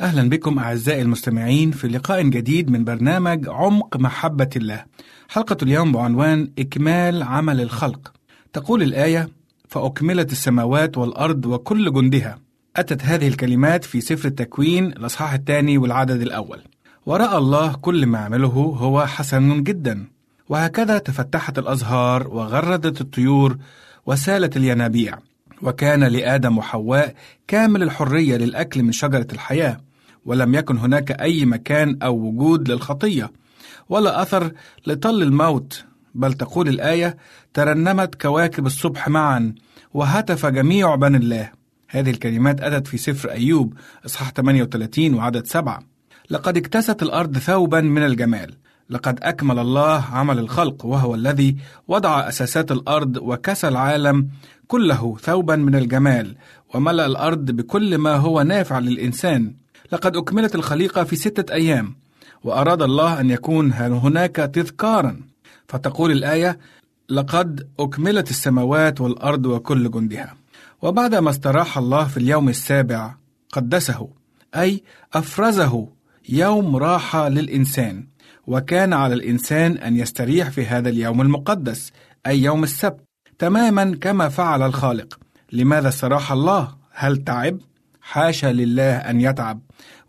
أهلا 0.00 0.28
بكم 0.28 0.58
أعزائي 0.58 1.02
المستمعين 1.02 1.70
في 1.70 1.88
لقاء 1.88 2.22
جديد 2.22 2.70
من 2.70 2.84
برنامج 2.84 3.48
عمق 3.48 3.96
محبة 3.96 4.50
الله. 4.56 4.84
حلقة 5.28 5.56
اليوم 5.62 5.92
بعنوان 5.92 6.50
إكمال 6.58 7.22
عمل 7.22 7.60
الخلق. 7.60 8.12
تقول 8.52 8.82
الآية 8.82 9.28
فأكملت 9.68 10.32
السماوات 10.32 10.98
والأرض 10.98 11.46
وكل 11.46 11.92
جندها 11.92 12.38
أتت 12.76 13.02
هذه 13.02 13.28
الكلمات 13.28 13.84
في 13.84 14.00
سفر 14.00 14.28
التكوين 14.28 14.86
الأصحاح 14.86 15.32
الثاني 15.32 15.78
والعدد 15.78 16.20
الأول. 16.20 16.60
ورأى 17.06 17.38
الله 17.38 17.72
كل 17.72 18.06
ما 18.06 18.18
عمله 18.18 18.76
هو 18.78 19.06
حسن 19.06 19.62
جدا. 19.62 20.06
وهكذا 20.48 20.98
تفتحت 20.98 21.58
الأزهار 21.58 22.28
وغردت 22.28 23.00
الطيور 23.00 23.56
وسالت 24.06 24.56
الينابيع. 24.56 25.18
وكان 25.62 26.04
لآدم 26.04 26.58
وحواء 26.58 27.14
كامل 27.48 27.82
الحرية 27.82 28.36
للأكل 28.36 28.82
من 28.82 28.92
شجرة 28.92 29.26
الحياة. 29.32 29.80
ولم 30.26 30.54
يكن 30.54 30.78
هناك 30.78 31.20
أي 31.20 31.44
مكان 31.44 31.98
أو 32.02 32.16
وجود 32.16 32.70
للخطية. 32.70 33.32
ولا 33.88 34.22
أثر 34.22 34.52
لطل 34.86 35.22
الموت. 35.22 35.84
بل 36.14 36.32
تقول 36.32 36.68
الآية 36.68 37.16
ترنمت 37.54 38.14
كواكب 38.14 38.66
الصبح 38.66 39.08
معا 39.08 39.54
وهتف 39.94 40.46
جميع 40.46 40.94
بني 40.94 41.16
الله. 41.16 41.50
هذه 41.88 42.10
الكلمات 42.10 42.60
أتت 42.60 42.86
في 42.86 42.98
سفر 42.98 43.30
أيوب 43.30 43.74
إصحاح 44.06 44.30
38 44.30 45.14
وعدد 45.14 45.46
سبعة. 45.46 45.93
لقد 46.30 46.56
اكتست 46.56 47.02
الأرض 47.02 47.38
ثوبا 47.38 47.80
من 47.80 48.02
الجمال. 48.02 48.54
لقد 48.90 49.18
أكمل 49.22 49.58
الله 49.58 50.04
عمل 50.12 50.38
الخلق 50.38 50.86
وهو 50.86 51.14
الذي 51.14 51.56
وضع 51.88 52.28
أساسات 52.28 52.72
الأرض 52.72 53.16
وكسى 53.16 53.68
العالم 53.68 54.28
كله 54.66 55.16
ثوبا 55.20 55.56
من 55.56 55.74
الجمال 55.74 56.36
وملأ 56.74 57.06
الأرض 57.06 57.50
بكل 57.50 57.98
ما 57.98 58.16
هو 58.16 58.42
نافع 58.42 58.78
للإنسان. 58.78 59.54
لقد 59.92 60.16
أكملت 60.16 60.54
الخليقة 60.54 61.04
في 61.04 61.16
ستة 61.16 61.54
أيام 61.54 61.94
وأراد 62.44 62.82
الله 62.82 63.20
أن 63.20 63.30
يكون 63.30 63.72
هناك 63.72 64.36
تذكارا. 64.36 65.20
فتقول 65.68 66.12
الآية 66.12 66.58
لقد 67.08 67.68
أكملت 67.80 68.30
السماوات 68.30 69.00
والأرض 69.00 69.46
وكل 69.46 69.90
جندها 69.90 70.34
وبعدما 70.82 71.30
استراح 71.30 71.78
الله 71.78 72.04
في 72.04 72.16
اليوم 72.16 72.48
السابع 72.48 73.14
قدسه 73.52 74.08
أي 74.56 74.82
أفرزه 75.14 75.88
يوم 76.28 76.76
راحة 76.76 77.28
للإنسان 77.28 78.06
وكان 78.46 78.92
على 78.92 79.14
الإنسان 79.14 79.78
أن 79.78 79.96
يستريح 79.96 80.48
في 80.50 80.66
هذا 80.66 80.88
اليوم 80.88 81.20
المقدس 81.20 81.92
أي 82.26 82.42
يوم 82.42 82.64
السبت. 82.64 83.04
تماما 83.38 83.96
كما 84.00 84.28
فعل 84.28 84.62
الخالق. 84.62 85.18
لماذا 85.52 85.88
استراح 85.88 86.32
الله؟ 86.32 86.74
هل 86.92 87.16
تعب؟ 87.16 87.58
حاشا 88.00 88.46
لله 88.52 88.96
أن 88.96 89.20
يتعب. 89.20 89.60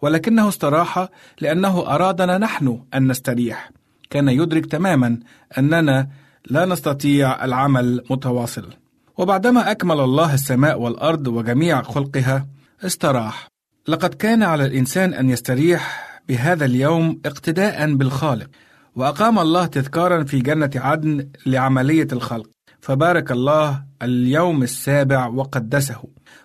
ولكنه 0.02 0.50
استراح 0.50 1.08
لأنه 1.42 1.96
أرادنا 1.96 2.38
نحن 2.38 2.84
أن 2.94 3.08
نستريح. 3.08 3.72
كان 4.10 4.30
يدرك 4.30 4.66
تماما 4.66 5.20
أننا 5.58 6.10
لا 6.48 6.66
نستطيع 6.66 7.46
العمل 7.46 8.04
متواصل. 8.10 8.74
وبعدما 9.18 9.72
أكمل 9.72 10.00
الله 10.00 10.34
السماء 10.34 10.80
والأرض 10.80 11.28
وجميع 11.28 11.82
خلقها 11.82 12.48
استراح. 12.86 13.48
لقد 13.88 14.14
كان 14.14 14.44
على 14.44 14.66
الإنسان 14.66 15.14
أن 15.14 15.30
يستريح 15.30 16.10
بهذا 16.28 16.66
اليوم 16.66 17.22
اقتداء 17.26 17.96
بالخالق 17.96 18.48
وأقام 18.96 19.40
الله 19.40 19.66
تذكارا 19.66 20.24
في 20.24 20.40
جنة 20.40 20.70
عدن 20.76 21.30
لعملية 21.46 22.08
الخلق. 22.12 22.50
فبارك 22.82 23.32
الله 23.32 23.84
اليوم 24.02 24.64
السابع 24.64 25.28
وقدسه. 25.28 26.04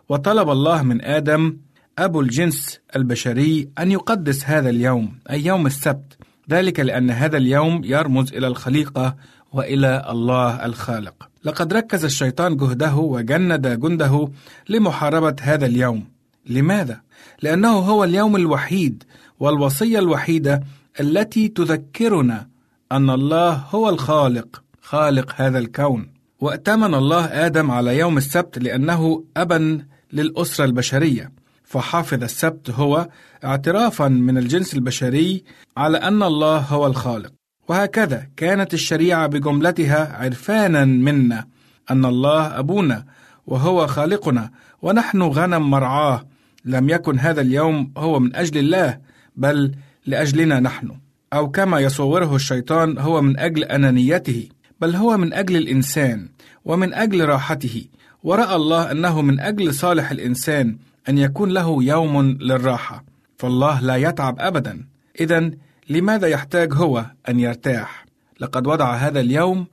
وطلب 0.08 0.50
الله 0.50 0.82
من 0.82 1.04
آدم 1.04 1.56
أبو 1.98 2.20
الجنس 2.20 2.80
البشري 2.96 3.70
أن 3.78 3.90
يقدس 3.90 4.44
هذا 4.44 4.70
اليوم 4.70 5.18
أي 5.30 5.44
يوم 5.46 5.66
السبت. 5.66 6.18
ذلك 6.50 6.80
لأن 6.80 7.10
هذا 7.10 7.36
اليوم 7.36 7.84
يرمز 7.84 8.32
إلى 8.32 8.46
الخليقة 8.46 9.16
وإلى 9.52 10.06
الله 10.10 10.66
الخالق. 10.66 11.28
لقد 11.44 11.72
ركز 11.72 12.04
الشيطان 12.04 12.56
جهده 12.56 12.94
وجند 12.94 13.66
جنده 13.66 14.28
لمحاربة 14.68 15.36
هذا 15.40 15.66
اليوم. 15.66 16.10
لماذا؟ 16.46 17.00
لأنه 17.42 17.68
هو 17.68 18.04
اليوم 18.04 18.36
الوحيد 18.36 19.04
والوصية 19.40 19.98
الوحيدة 19.98 20.62
التي 21.00 21.48
تذكرنا 21.48 22.48
أن 22.92 23.10
الله 23.10 23.52
هو 23.52 23.88
الخالق 23.88 24.62
خالق 24.82 25.32
هذا 25.36 25.58
الكون. 25.58 26.12
وأتمن 26.40 26.94
الله 26.94 27.24
آدم 27.24 27.70
على 27.70 27.98
يوم 27.98 28.18
السبت 28.18 28.58
لأنه 28.58 29.24
أبا 29.36 29.82
للأسرة 30.12 30.64
البشرية. 30.64 31.32
فحافظ 31.64 32.22
السبت 32.22 32.70
هو 32.70 33.08
اعترافا 33.44 34.08
من 34.08 34.38
الجنس 34.38 34.74
البشري 34.74 35.44
على 35.76 35.98
أن 35.98 36.22
الله 36.22 36.58
هو 36.58 36.86
الخالق. 36.86 37.32
وهكذا 37.68 38.26
كانت 38.36 38.74
الشريعة 38.74 39.26
بجملتها 39.26 40.16
عرفانا 40.16 40.84
منا 40.84 41.46
أن 41.90 42.04
الله 42.04 42.58
أبونا 42.58 43.04
وهو 43.46 43.86
خالقنا 43.86 44.50
ونحن 44.82 45.22
غنم 45.22 45.70
مرعاه. 45.70 46.26
لم 46.64 46.88
يكن 46.88 47.18
هذا 47.18 47.40
اليوم 47.40 47.92
هو 47.96 48.18
من 48.18 48.36
أجل 48.36 48.58
الله 48.58 48.98
بل 49.36 49.72
لأجلنا 50.06 50.60
نحن. 50.60 50.90
أو 51.32 51.50
كما 51.50 51.80
يصوره 51.80 52.36
الشيطان 52.36 52.98
هو 52.98 53.22
من 53.22 53.38
أجل 53.38 53.64
أنانيته 53.64 54.48
بل 54.80 54.96
هو 54.96 55.16
من 55.16 55.32
أجل 55.32 55.56
الإنسان 55.56 56.28
ومن 56.64 56.94
أجل 56.94 57.24
راحته. 57.24 57.84
ورأى 58.22 58.56
الله 58.56 58.90
أنه 58.90 59.22
من 59.22 59.40
أجل 59.40 59.74
صالح 59.74 60.10
الإنسان 60.10 60.76
أن 61.08 61.18
يكون 61.18 61.50
له 61.50 61.84
يوم 61.84 62.22
للراحة. 62.22 63.04
فالله 63.38 63.80
لا 63.80 63.96
يتعب 63.96 64.36
أبدا. 64.38 64.86
إذا 65.20 65.50
لماذا 65.90 66.26
يحتاج 66.28 66.74
هو 66.74 67.06
أن 67.28 67.40
يرتاح؟ 67.40 68.06
لقد 68.40 68.66
وضع 68.66 68.94
هذا 68.94 69.20
اليوم 69.20 69.66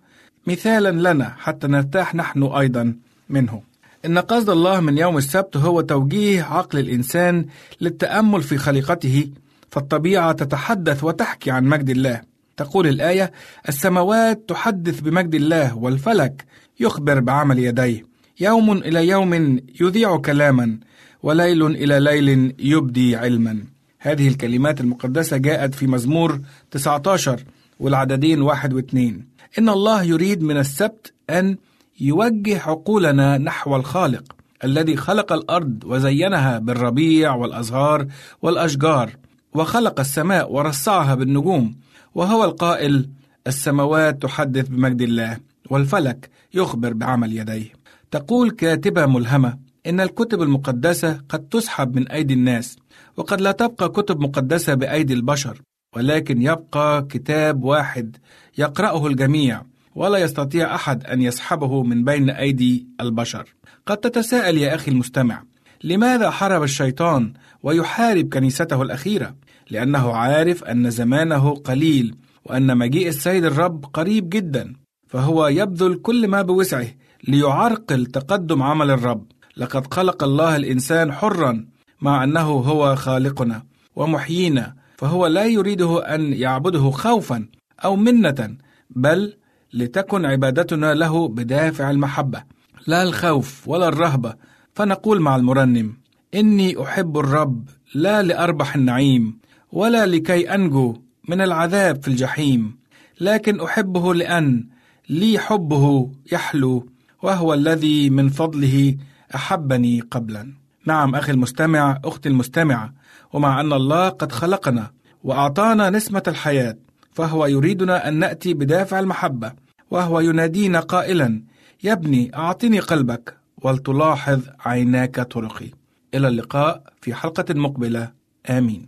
مثالا 0.47 1.13
لنا 1.13 1.35
حتى 1.37 1.67
نرتاح 1.67 2.15
نحن 2.15 2.43
أيضا 2.43 2.95
منه. 3.29 3.61
إن 4.07 4.17
قصد 4.17 4.49
الله 4.49 4.79
من 4.79 4.97
يوم 4.97 5.17
السبت 5.17 5.57
هو 5.57 5.81
توجيه 5.81 6.43
عقل 6.43 6.79
الإنسان 6.79 7.45
للتأمل 7.81 8.43
في 8.43 8.57
خليقته 8.57 9.29
فالطبيعة 9.71 10.31
تتحدث 10.31 11.03
وتحكي 11.03 11.51
عن 11.51 11.65
مجد 11.65 11.89
الله. 11.89 12.21
تقول 12.57 12.87
الآية 12.87 13.31
السماوات 13.69 14.43
تحدث 14.47 14.99
بمجد 14.99 15.35
الله 15.35 15.77
والفلك 15.77 16.45
يخبر 16.79 17.19
بعمل 17.19 17.59
يديه. 17.59 18.05
يوم 18.39 18.71
إلى 18.71 19.07
يوم 19.07 19.59
يذيع 19.81 20.17
كلاما 20.17 20.77
وليل 21.23 21.65
إلى 21.65 21.99
ليل 21.99 22.55
يبدي 22.59 23.15
علما. 23.15 23.63
هذه 23.99 24.27
الكلمات 24.27 24.81
المقدسة 24.81 25.37
جاءت 25.37 25.75
في 25.75 25.87
مزمور 25.87 26.39
19 26.71 27.43
والعددين 27.79 28.41
واحد 28.41 28.73
واثنين. 28.73 29.25
إن 29.59 29.69
الله 29.69 30.03
يريد 30.03 30.43
من 30.43 30.57
السبت 30.57 31.13
أن 31.29 31.57
يوجه 31.99 32.61
عقولنا 32.61 33.37
نحو 33.37 33.75
الخالق 33.75 34.35
الذي 34.63 34.95
خلق 34.95 35.33
الأرض 35.33 35.83
وزينها 35.85 36.59
بالربيع 36.59 37.35
والأزهار 37.35 38.07
والأشجار 38.41 39.11
وخلق 39.53 39.99
السماء 39.99 40.51
ورصعها 40.51 41.15
بالنجوم 41.15 41.75
وهو 42.15 42.45
القائل 42.45 43.09
السماوات 43.47 44.21
تحدث 44.21 44.67
بمجد 44.67 45.01
الله 45.01 45.37
والفلك 45.69 46.29
يخبر 46.53 46.93
بعمل 46.93 47.37
يديه. 47.37 47.73
تقول 48.11 48.51
كاتبة 48.51 49.05
ملهمة 49.05 49.57
إن 49.87 49.99
الكتب 49.99 50.41
المقدسة 50.41 51.21
قد 51.29 51.39
تسحب 51.39 51.95
من 51.95 52.07
أيدي 52.07 52.33
الناس 52.33 52.77
وقد 53.17 53.41
لا 53.41 53.51
تبقى 53.51 53.89
كتب 53.89 54.19
مقدسة 54.19 54.73
بأيدي 54.73 55.13
البشر 55.13 55.61
ولكن 55.95 56.41
يبقى 56.41 57.07
كتاب 57.09 57.63
واحد 57.63 58.17
يقرأه 58.57 59.07
الجميع. 59.07 59.61
ولا 59.97 60.17
يستطيع 60.17 60.75
أحد 60.75 61.05
أن 61.05 61.21
يسحبه 61.21 61.83
من 61.83 62.03
بين 62.03 62.29
أيدي 62.29 62.87
البشر 63.01 63.53
قد 63.85 63.97
تتساءل 63.97 64.57
يا 64.57 64.75
أخي 64.75 64.91
المستمع 64.91 65.43
لماذا 65.83 66.29
حارب 66.29 66.63
الشيطان 66.63 67.33
ويحارب 67.63 68.33
كنيسته 68.33 68.81
الأخيرة؟ 68.81 69.35
لأنه 69.69 70.13
عارف 70.13 70.63
أن 70.63 70.89
زمانه 70.89 71.55
قليل 71.55 72.15
وأن 72.45 72.77
مجيء 72.77 73.07
السيد 73.07 73.45
الرب 73.45 73.85
قريب 73.85 74.29
جدا 74.29 74.73
فهو 75.07 75.47
يبذل 75.47 75.95
كل 75.95 76.27
ما 76.27 76.41
بوسعه 76.41 76.87
ليعرقل 77.27 78.05
تقدم 78.05 78.63
عمل 78.63 78.91
الرب 78.91 79.25
لقد 79.57 79.93
خلق 79.93 80.23
الله 80.23 80.55
الإنسان 80.55 81.11
حرا 81.11 81.65
مع 82.01 82.23
أنه 82.23 82.51
هو 82.51 82.95
خالقنا 82.95 83.63
ومحيينا 83.95 84.75
فهو 84.97 85.27
لا 85.27 85.45
يريده 85.45 86.15
أن 86.15 86.33
يعبده 86.33 86.91
خوفا 86.91 87.45
أو 87.85 87.95
منة 87.95 88.57
بل 88.89 89.33
لتكن 89.73 90.25
عبادتنا 90.25 90.93
له 90.93 91.27
بدافع 91.27 91.91
المحبة 91.91 92.43
لا 92.87 93.03
الخوف 93.03 93.67
ولا 93.67 93.87
الرهبة. 93.87 94.33
فنقول 94.73 95.19
مع 95.19 95.35
المرنم 95.35 95.97
إني 96.35 96.83
أحب 96.83 97.17
الرب 97.17 97.69
لا 97.95 98.21
لأربح 98.21 98.75
النعيم 98.75 99.37
ولا 99.71 100.05
لكي 100.05 100.53
أنجو 100.55 101.01
من 101.29 101.41
العذاب 101.41 102.01
في 102.01 102.07
الجحيم 102.07 102.77
لكن 103.21 103.61
أحبه 103.61 104.13
لأن 104.13 104.67
لي 105.09 105.39
حبه 105.39 106.11
يحلو 106.31 106.89
وهو 107.23 107.53
الذي 107.53 108.09
من 108.09 108.29
فضله 108.29 108.97
أحبني 109.35 109.99
قبلا. 109.99 110.53
نعم 110.85 111.15
أخي 111.15 111.31
المستمع 111.31 111.99
أختي 112.05 112.29
المستمعة 112.29 112.93
ومع 113.33 113.61
أن 113.61 113.73
الله 113.73 114.09
قد 114.09 114.31
خلقنا 114.31 114.91
وأعطانا 115.23 115.89
نسمة 115.89 116.23
الحياة 116.27 116.77
فهو 117.17 117.45
يريدنا 117.45 118.07
أن 118.07 118.13
نأتي 118.19 118.53
بدافع 118.53 118.99
المحبة 118.99 119.51
وهو 119.91 120.19
ينادينا 120.19 120.79
قائلا 120.79 121.41
يا 121.83 121.93
ابني 121.93 122.31
أعطني 122.35 122.79
قلبك 122.79 123.37
ولتلاحظ 123.61 124.41
عيناك 124.65 125.19
طرقي 125.19 125.69
إلى 126.13 126.27
اللقاء 126.27 126.83
في 127.01 127.13
حلقة 127.13 127.53
مقبلة. 127.53 128.11
آمين. 128.49 128.87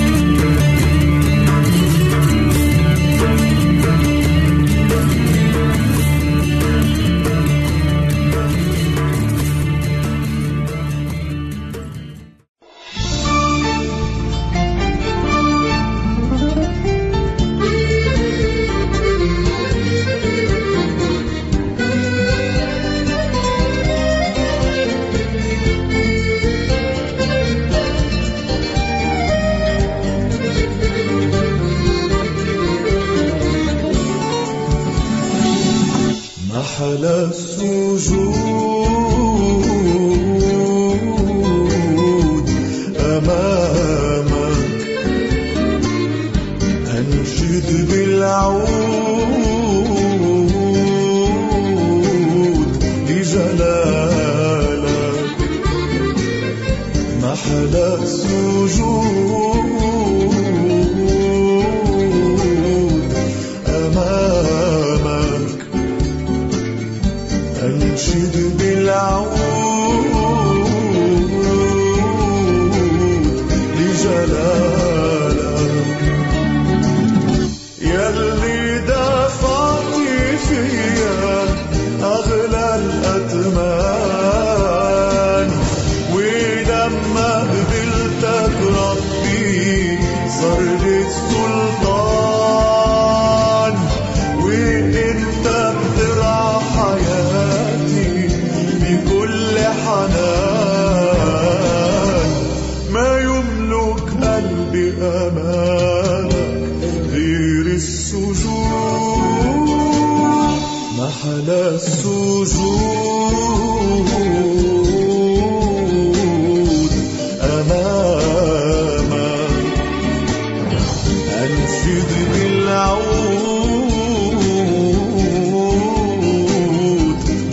صدق 121.81 122.33
العود 122.45 123.61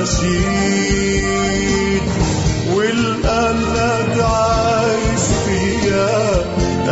أناشيد 0.03 2.03
والقلب 2.75 4.21
عايش 4.21 5.25
فيها 5.47 6.45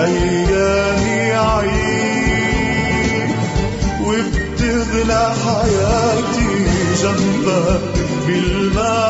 أيامي 0.05 1.33
عيد. 1.33 3.31
وبتغلى 4.05 5.25
حياتي 5.45 6.53
جنبك 7.03 7.81
بالمواعيد 8.27 9.10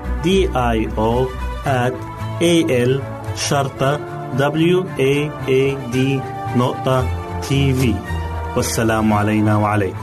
D 0.25 0.27
I 0.53 0.77
O 0.97 1.27
at 1.65 1.93
A 2.41 2.55
L 2.89 3.01
شرطة 3.35 3.99
W 4.37 4.83
A 4.99 5.13
A 5.47 5.93
D 5.93 5.97
نقطة 6.57 7.07
تي 7.41 7.73
في 7.73 7.95
والسلام 8.55 9.13
علينا 9.13 9.55
وعليكم 9.57 9.97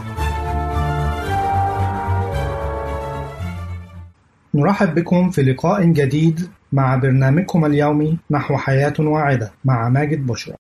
نرحب 4.55 4.95
بكم 4.95 5.31
في 5.31 5.43
لقاء 5.43 5.85
جديد 5.85 6.49
مع 6.73 6.97
برنامجكم 6.97 7.65
اليومي 7.65 8.19
نحو 8.31 8.57
حياة 8.57 8.95
واعدة 8.99 9.53
مع 9.65 9.89
ماجد 9.89 10.27
بشرى. 10.27 10.55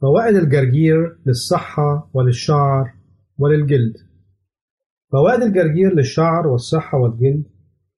فوائد 0.00 0.36
الجرجير 0.36 1.18
للصحة 1.26 2.10
وللشعر 2.14 2.94
وللجلد. 3.38 3.96
فوائد 5.12 5.42
الجرجير 5.42 5.94
للشعر 5.94 6.46
والصحة 6.46 6.98
والجلد 6.98 7.44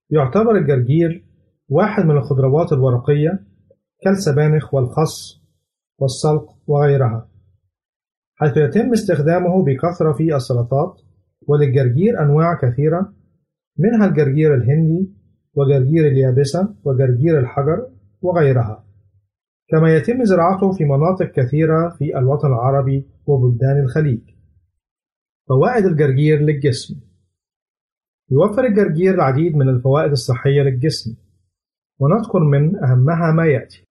يعتبر 0.09 0.55
الجرجير 0.57 1.25
واحد 1.69 2.05
من 2.05 2.17
الخضروات 2.17 2.73
الورقية 2.73 3.43
كالسبانخ 4.03 4.73
والخس 4.73 5.41
والسلق 5.97 6.55
وغيرها 6.67 7.29
حيث 8.35 8.57
يتم 8.57 8.91
استخدامه 8.91 9.63
بكثرة 9.65 10.13
في 10.13 10.35
السلطات 10.35 11.01
وللجرجير 11.47 12.21
أنواع 12.21 12.57
كثيرة 12.61 13.13
منها 13.77 14.07
الجرجير 14.07 14.55
الهندي 14.55 15.13
وجرجير 15.53 16.07
اليابسة 16.07 16.75
وجرجير 16.83 17.39
الحجر 17.39 17.87
وغيرها 18.21 18.85
كما 19.71 19.95
يتم 19.95 20.23
زراعته 20.23 20.71
في 20.71 20.83
مناطق 20.83 21.31
كثيرة 21.31 21.89
في 21.89 22.17
الوطن 22.17 22.47
العربي 22.47 23.07
وبلدان 23.27 23.79
الخليج. 23.83 24.21
فوائد 25.49 25.85
الجرجير 25.85 26.39
للجسم. 26.39 26.95
يوفر 28.31 28.65
الجرجير 28.65 29.13
العديد 29.13 29.55
من 29.55 29.69
الفوائد 29.69 30.11
الصحية 30.11 30.61
للجسم. 30.61 31.15
ونذكر 31.99 32.39
من 32.39 32.83
أهمها 32.83 33.31
ما 33.31 33.45
يأتي. 33.45 33.85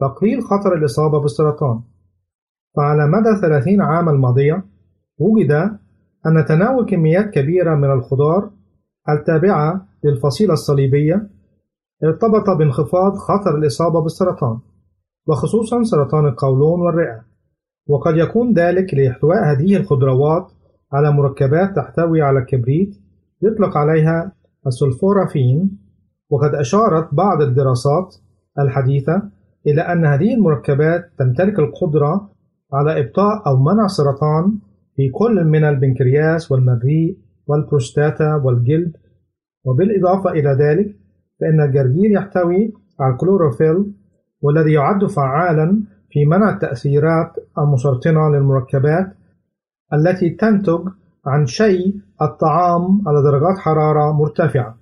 تقليل 0.00 0.42
خطر 0.42 0.74
الإصابة 0.74 1.20
بالسرطان. 1.20 1.82
فعلى 2.76 3.06
مدى 3.06 3.40
30 3.40 3.80
عام 3.80 4.08
الماضية 4.08 4.64
وجد 5.18 5.52
أن 6.26 6.44
تناول 6.48 6.86
كميات 6.86 7.30
كبيرة 7.30 7.74
من 7.74 7.90
الخضار 7.90 8.50
التابعة 9.08 9.86
للفصيلة 10.04 10.52
الصليبية 10.52 11.30
ارتبط 12.04 12.50
بانخفاض 12.58 13.12
خطر 13.14 13.58
الإصابة 13.58 14.00
بالسرطان. 14.00 14.60
وخصوصا 15.26 15.82
سرطان 15.82 16.26
القولون 16.26 16.80
والرئة. 16.80 17.24
وقد 17.88 18.16
يكون 18.16 18.52
ذلك 18.52 18.94
لاحتواء 18.94 19.38
هذه 19.52 19.76
الخضروات 19.76 20.52
على 20.92 21.12
مركبات 21.12 21.76
تحتوي 21.76 22.22
على 22.22 22.38
الكبريت 22.38 22.94
يطلق 23.42 23.76
عليها 23.76 24.32
السلفورافين. 24.66 25.78
وقد 26.30 26.54
أشارت 26.54 27.14
بعض 27.14 27.42
الدراسات 27.42 28.16
الحديثة 28.58 29.22
إلى 29.66 29.80
أن 29.80 30.04
هذه 30.04 30.34
المركبات 30.34 31.10
تمتلك 31.18 31.58
القدرة 31.58 32.30
على 32.72 33.00
إبطاء 33.00 33.46
أو 33.46 33.56
منع 33.56 33.86
سرطان 33.86 34.58
في 34.96 35.08
كل 35.08 35.44
من 35.44 35.64
البنكرياس 35.64 36.52
والمريء 36.52 37.18
والبروستاتا 37.46 38.34
والجلد. 38.44 38.96
وبالإضافة 39.64 40.30
إلى 40.30 40.50
ذلك 40.50 40.96
فإن 41.40 41.60
الجرجير 41.60 42.10
يحتوي 42.10 42.72
على 43.00 43.12
الكلوروفيل 43.12 43.92
والذي 44.42 44.72
يعد 44.72 45.06
فعالا 45.06 45.82
في 46.10 46.24
منع 46.24 46.50
التأثيرات 46.50 47.32
المسرطنة 47.58 48.28
للمركبات 48.28 49.16
التي 49.92 50.30
تنتج 50.30 50.88
عن 51.26 51.46
شي 51.46 52.00
الطعام 52.22 53.02
على 53.06 53.22
درجات 53.22 53.58
حرارة 53.58 54.12
مرتفعة. 54.12 54.78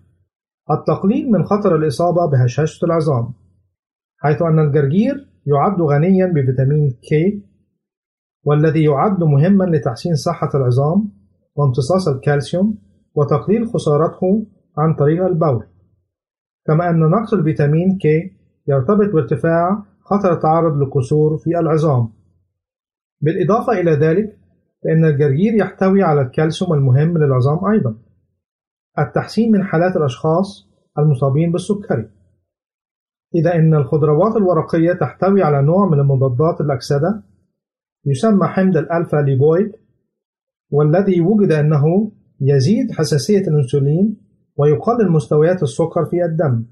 التقليل 0.71 1.31
من 1.31 1.45
خطر 1.45 1.77
الإصابة 1.77 2.27
بهشاشة 2.27 2.85
العظام 2.85 3.33
حيث 4.19 4.43
أن 4.43 4.59
الجرجير 4.59 5.29
يعد 5.47 5.81
غنيا 5.81 6.27
بفيتامين 6.27 6.91
K 6.91 7.41
والذي 8.45 8.85
يعد 8.85 9.25
مهما 9.25 9.65
لتحسين 9.65 10.15
صحة 10.15 10.51
العظام 10.55 11.13
وامتصاص 11.57 12.09
الكالسيوم 12.09 12.79
وتقليل 13.15 13.67
خسارته 13.67 14.47
عن 14.79 14.95
طريق 14.95 15.25
البول. 15.25 15.67
كما 16.67 16.91
أن 16.91 17.01
نقص 17.01 17.35
الفيتامين 17.35 17.99
K 18.03 18.33
يرتبط 18.69 19.13
بارتفاع 19.15 19.83
خطر 20.01 20.33
التعرض 20.33 20.77
للكسور 20.77 21.39
في 21.39 21.59
العظام. 21.59 22.09
بالإضافة 23.21 23.73
إلى 23.73 23.91
ذلك 23.91 24.37
فإن 24.85 25.05
الجرجير 25.05 25.55
يحتوي 25.55 26.03
على 26.03 26.21
الكالسيوم 26.21 26.73
المهم 26.73 27.19
للعظام 27.19 27.65
أيضا. 27.73 27.95
التحسين 28.99 29.53
من 29.53 29.65
حالات 29.65 29.97
الأشخاص 29.97 30.71
المصابين 30.99 31.53
بالسكري. 31.53 32.09
إذ 33.35 33.55
إن 33.55 33.75
الخضروات 33.75 34.37
الورقية 34.37 34.93
تحتوي 34.93 35.43
على 35.43 35.63
نوع 35.63 35.89
من 35.89 36.01
المضادات 36.01 36.61
الأكسدة 36.61 37.23
يسمى 38.07 38.47
حمض 38.47 38.77
الألفا 38.77 39.17
ليبويك 39.17 39.73
والذي 40.71 41.21
وجد 41.21 41.53
أنه 41.53 42.13
يزيد 42.41 42.93
حساسية 42.93 43.41
الأنسولين 43.41 44.17
ويقلل 44.57 45.13
مستويات 45.13 45.63
السكر 45.63 46.05
في 46.05 46.25
الدم. 46.25 46.65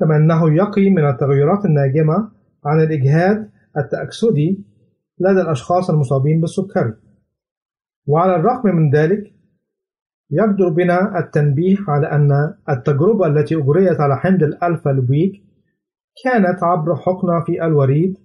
كما 0.00 0.16
أنه 0.16 0.54
يقي 0.54 0.90
من 0.90 1.08
التغيرات 1.08 1.64
الناجمة 1.64 2.30
عن 2.64 2.80
الإجهاد 2.80 3.50
التأكسدي 3.76 4.64
لدى 5.20 5.40
الأشخاص 5.40 5.90
المصابين 5.90 6.40
بالسكري. 6.40 6.94
وعلى 8.06 8.36
الرغم 8.36 8.76
من 8.76 8.90
ذلك 8.90 9.34
يجدر 10.30 10.68
بنا 10.68 11.18
التنبيه 11.18 11.76
على 11.88 12.06
أن 12.06 12.30
التجربة 12.68 13.26
التي 13.26 13.54
أجريت 13.54 14.00
على 14.00 14.16
حمض 14.16 14.42
الألفا 14.42 14.90
ليبويك 14.90 15.32
كانت 16.24 16.62
عبر 16.62 16.96
حقنة 16.96 17.44
في 17.46 17.64
الوريد 17.64 18.18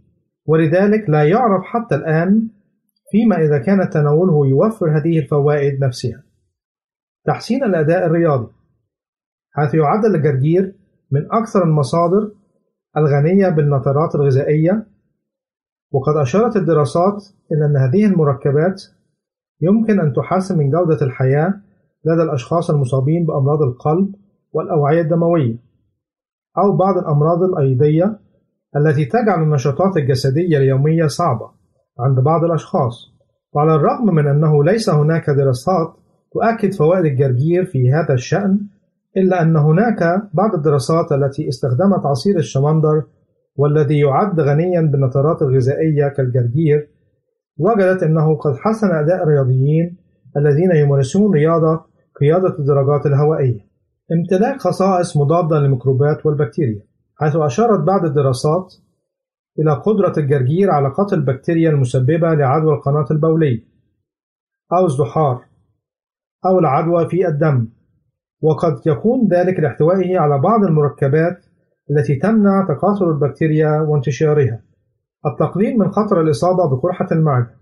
ولذلك 0.45 1.09
لا 1.09 1.23
يعرف 1.23 1.63
حتى 1.63 1.95
الآن 1.95 2.49
فيما 3.11 3.35
إذا 3.35 3.57
كان 3.57 3.89
تناوله 3.89 4.47
يوفر 4.47 4.97
هذه 4.97 5.19
الفوائد 5.19 5.83
نفسها. 5.83 6.23
تحسين 7.25 7.63
الأداء 7.63 8.05
الرياضي 8.05 8.51
حيث 9.51 9.73
يعد 9.73 10.05
الجرجير 10.05 10.75
من 11.11 11.31
أكثر 11.31 11.63
المصادر 11.63 12.31
الغنية 12.97 13.49
بالنترات 13.49 14.15
الغذائية 14.15 14.87
وقد 15.91 16.17
أشارت 16.21 16.55
الدراسات 16.55 17.23
إلى 17.51 17.65
أن 17.65 17.77
هذه 17.77 18.05
المركبات 18.05 18.83
يمكن 19.61 19.99
أن 19.99 20.13
تحسن 20.13 20.57
من 20.57 20.69
جودة 20.69 21.05
الحياة 21.05 21.53
لدى 22.05 22.23
الأشخاص 22.23 22.69
المصابين 22.69 23.25
بأمراض 23.25 23.61
القلب 23.61 24.15
والأوعية 24.51 25.01
الدموية 25.01 25.57
أو 26.57 26.77
بعض 26.77 26.97
الأمراض 26.97 27.43
الأيضية 27.43 28.19
التي 28.75 29.05
تجعل 29.05 29.43
النشاطات 29.43 29.97
الجسدية 29.97 30.57
اليومية 30.57 31.07
صعبة 31.07 31.51
عند 31.99 32.19
بعض 32.19 32.43
الأشخاص. 32.43 33.19
وعلى 33.53 33.75
الرغم 33.75 34.15
من 34.15 34.27
أنه 34.27 34.63
ليس 34.63 34.89
هناك 34.89 35.29
دراسات 35.29 35.93
تؤكد 36.33 36.73
فوائد 36.73 37.05
الجرجير 37.05 37.65
في 37.65 37.91
هذا 37.91 38.13
الشأن 38.13 38.59
إلا 39.17 39.41
أن 39.41 39.57
هناك 39.57 40.29
بعض 40.33 40.53
الدراسات 40.55 41.11
التي 41.11 41.49
استخدمت 41.49 42.05
عصير 42.05 42.37
الشمندر 42.37 43.03
والذي 43.55 43.99
يعد 43.99 44.39
غنيا 44.39 44.81
بالنترات 44.81 45.41
الغذائية 45.41 46.07
كالجرجير 46.07 46.89
وجدت 47.57 48.03
أنه 48.03 48.35
قد 48.35 48.53
حسن 48.55 48.87
أداء 48.87 49.23
الرياضيين 49.23 49.97
الذين 50.37 50.71
يمارسون 50.75 51.33
رياضة 51.33 51.85
قيادة 52.19 52.59
الدراجات 52.59 53.05
الهوائية. 53.05 53.69
امتلاك 54.11 54.59
خصائص 54.59 55.17
مضادة 55.17 55.59
للميكروبات 55.59 56.25
والبكتيريا 56.25 56.81
حيث 57.15 57.35
أشارت 57.35 57.79
بعض 57.79 58.05
الدراسات 58.05 58.73
إلى 59.59 59.73
قدرة 59.73 60.13
الجرجير 60.17 60.71
على 60.71 60.89
قتل 60.89 61.15
البكتيريا 61.15 61.69
المسببة 61.69 62.33
لعدوى 62.33 62.73
القناة 62.73 63.05
البولية 63.11 63.63
أو 64.73 64.85
الزحار 64.85 65.45
أو 66.45 66.59
العدوى 66.59 67.09
في 67.09 67.27
الدم. 67.27 67.67
وقد 68.41 68.73
يكون 68.85 69.27
ذلك 69.27 69.59
لاحتوائه 69.59 70.19
على 70.19 70.39
بعض 70.39 70.63
المركبات 70.63 71.45
التي 71.91 72.15
تمنع 72.15 72.67
تكاثر 72.67 73.11
البكتيريا 73.11 73.81
وانتشارها. 73.81 74.61
التقليل 75.25 75.77
من 75.77 75.91
خطر 75.91 76.21
الإصابة 76.21 76.69
بقرحة 76.69 77.07
المعدة. 77.11 77.55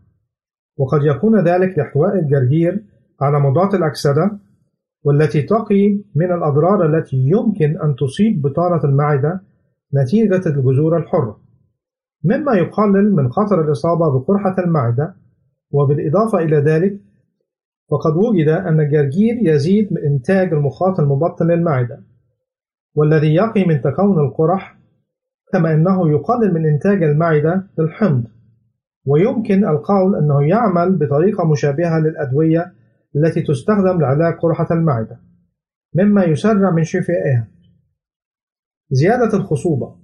وقد 0.77 0.99
يكون 1.03 1.39
ذلك 1.39 1.77
لاحتواء 1.77 2.19
الجرجير 2.19 2.83
على 3.21 3.39
مضاد 3.39 3.75
الأكسدة 3.75 4.39
والتي 5.03 5.41
تقي 5.41 5.99
من 6.15 6.31
الأضرار 6.31 6.85
التي 6.85 7.17
يمكن 7.17 7.81
أن 7.81 7.95
تصيب 7.95 8.41
بطانة 8.41 8.83
المعدة 8.83 9.41
نتيجة 9.95 10.49
الجذور 10.49 10.97
الحرة. 10.97 11.39
مما 12.23 12.53
يقلل 12.53 13.15
من 13.15 13.29
خطر 13.31 13.61
الإصابة 13.61 14.19
بقرحة 14.19 14.55
المعدة 14.65 15.15
وبالإضافة 15.71 16.37
إلى 16.37 16.57
ذلك 16.57 16.99
فقد 17.89 18.15
وجد 18.15 18.47
أن 18.47 18.79
الجرجير 18.79 19.37
يزيد 19.41 19.93
من 19.93 20.03
إنتاج 20.05 20.53
المخاط 20.53 20.99
المبطن 20.99 21.47
للمعدة 21.47 22.03
والذي 22.95 23.35
يقي 23.35 23.65
من 23.65 23.81
تكون 23.81 24.19
القرح 24.19 24.77
كما 25.53 25.73
أنه 25.73 26.09
يقلل 26.09 26.53
من 26.53 26.65
إنتاج 26.65 27.03
المعدة 27.03 27.67
للحمض. 27.79 28.23
ويمكن 29.05 29.67
القول 29.67 30.15
أنه 30.15 30.47
يعمل 30.47 30.95
بطريقة 30.95 31.45
مشابهة 31.45 31.99
للأدوية 31.99 32.73
التي 33.15 33.41
تستخدم 33.41 34.01
لعلاج 34.01 34.33
قرحة 34.33 34.67
المعدة 34.71 35.19
مما 35.95 36.23
يسرع 36.23 36.71
من 36.71 36.83
شفائها. 36.83 37.47
زيادة 38.91 39.37
الخصوبة. 39.37 39.95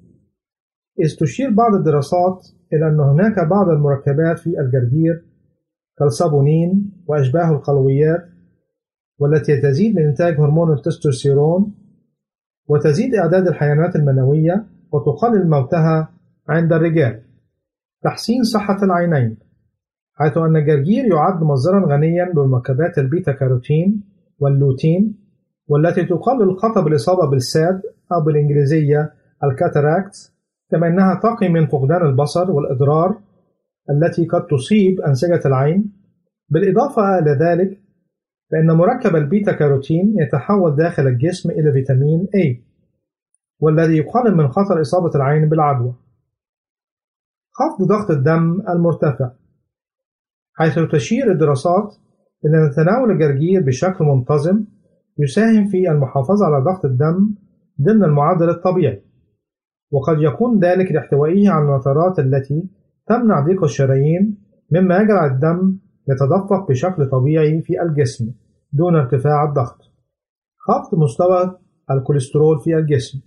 إذ 0.99 1.15
تشير 1.19 1.49
بعض 1.49 1.73
الدراسات 1.73 2.47
إلى 2.73 2.87
أن 2.87 2.99
هناك 2.99 3.39
بعض 3.39 3.69
المركبات 3.69 4.39
في 4.39 4.59
الجرجير 4.59 5.25
كالصابونين 5.99 6.91
وأشباه 7.07 7.51
القلويات 7.51 8.29
والتي 9.19 9.61
تزيد 9.61 9.95
من 9.95 10.05
إنتاج 10.05 10.39
هرمون 10.39 10.73
التستوستيرون 10.73 11.73
وتزيد 12.67 13.15
إعداد 13.15 13.47
الحيوانات 13.47 13.95
المنوية 13.95 14.65
وتقلل 14.91 15.49
موتها 15.49 16.09
عند 16.49 16.73
الرجال. 16.73 17.21
تحسين 18.03 18.43
صحة 18.43 18.83
العينين 18.83 19.37
حيث 20.13 20.37
أن 20.37 20.55
الجرجير 20.55 21.05
يعد 21.05 21.43
مصدرا 21.43 21.85
غنيا 21.85 22.33
بمركبات 22.35 22.97
البيتا 22.97 23.31
كاروتين 23.31 24.03
واللوتين 24.39 25.17
والتي 25.67 26.05
تقلل 26.05 26.57
خطر 26.57 26.87
الإصابة 26.87 27.29
بالساد 27.29 27.81
أو 28.11 28.21
بالإنجليزية 28.25 29.13
ال 29.43 29.53
cataract 29.53 30.33
كما 30.71 30.87
أنها 30.87 31.19
تقي 31.23 31.49
من 31.49 31.67
فقدان 31.67 32.05
البصر 32.05 32.51
والأضرار 32.51 33.17
التي 33.89 34.25
قد 34.25 34.45
تصيب 34.47 35.01
أنسجة 35.01 35.41
العين. 35.45 35.93
بالإضافة 36.49 37.19
إلى 37.19 37.31
ذلك 37.31 37.79
فإن 38.51 38.77
مركب 38.77 39.15
البيتا 39.15 39.51
كاروتين 39.51 40.15
يتحول 40.19 40.75
داخل 40.75 41.07
الجسم 41.07 41.51
إلى 41.51 41.71
فيتامين 41.71 42.27
A 42.35 42.73
والذي 43.59 43.97
يقلل 43.97 44.35
من 44.37 44.47
خطر 44.47 44.81
إصابة 44.81 45.15
العين 45.15 45.49
بالعدوى. 45.49 45.95
خفض 47.51 47.87
ضغط 47.87 48.11
الدم 48.11 48.61
المرتفع 48.69 49.31
حيث 50.53 50.79
تشير 50.91 51.31
الدراسات 51.31 51.95
إلى 52.45 52.65
أن 52.65 52.71
تناول 52.75 53.11
الجرجير 53.11 53.61
بشكل 53.61 54.05
منتظم 54.05 54.65
يساهم 55.19 55.67
في 55.67 55.91
المحافظة 55.91 56.45
على 56.45 56.63
ضغط 56.63 56.85
الدم 56.85 57.35
ضمن 57.81 58.03
المعدل 58.03 58.49
الطبيعي. 58.49 59.03
وقد 59.91 60.21
يكون 60.21 60.59
ذلك 60.59 60.91
لاحتوائه 60.91 61.49
على 61.49 61.65
النترات 61.65 62.19
التي 62.19 62.69
تمنع 63.07 63.45
ضيق 63.45 63.63
الشرايين 63.63 64.37
مما 64.71 64.97
يجعل 64.97 65.31
الدم 65.31 65.77
يتدفق 66.09 66.69
بشكل 66.69 67.09
طبيعي 67.09 67.61
في 67.61 67.81
الجسم 67.81 68.33
دون 68.73 68.95
ارتفاع 68.95 69.43
الضغط. 69.49 69.77
خفض 70.57 70.99
مستوى 70.99 71.57
الكوليسترول 71.91 72.59
في 72.59 72.75
الجسم. 72.75 73.19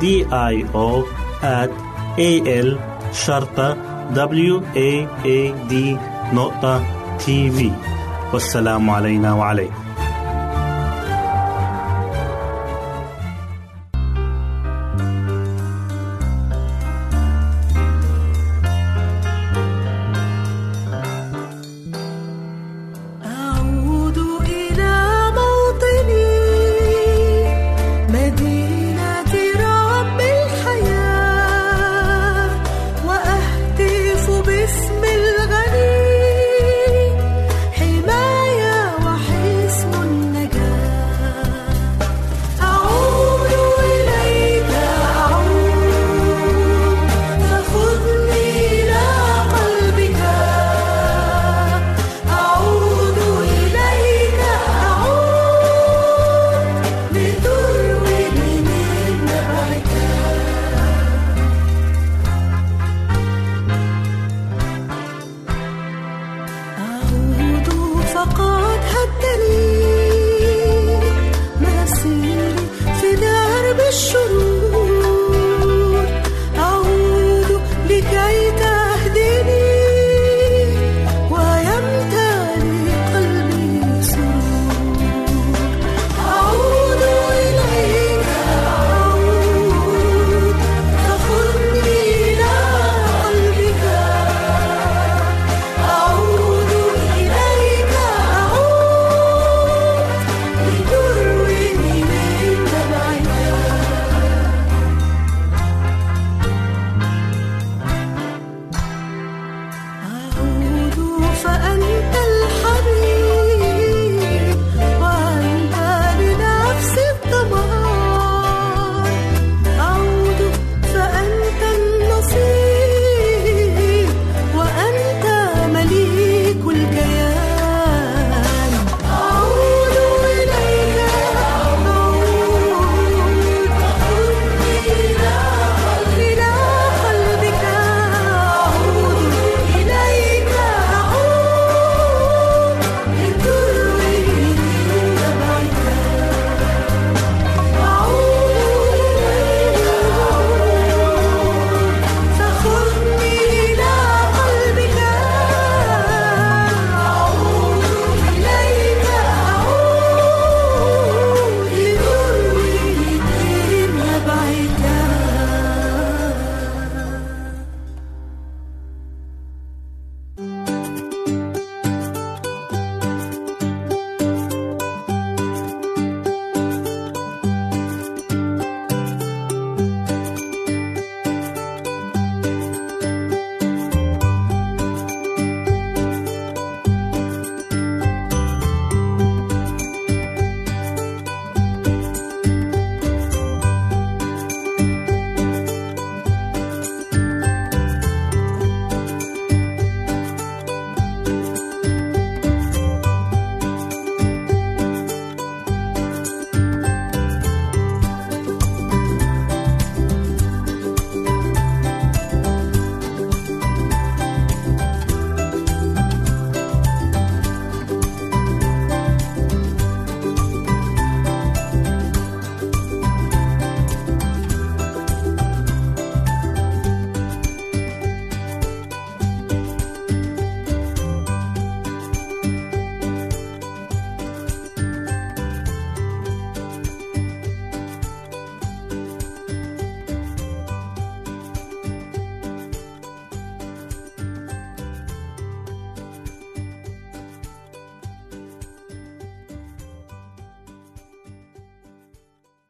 D 0.00 0.04
I 0.52 0.54
O 0.74 1.04
at 1.42 1.70
A 2.18 2.30
L 2.66 2.70
شرطة 3.12 3.76
W 4.14 4.54
A 4.76 4.90
A 5.24 5.40
D 5.70 5.74
نقطة 6.32 6.82
تي 7.18 7.50
في 7.50 7.70
والسلام 8.32 8.90
علينا 8.90 9.32
وعليكم. 9.32 9.83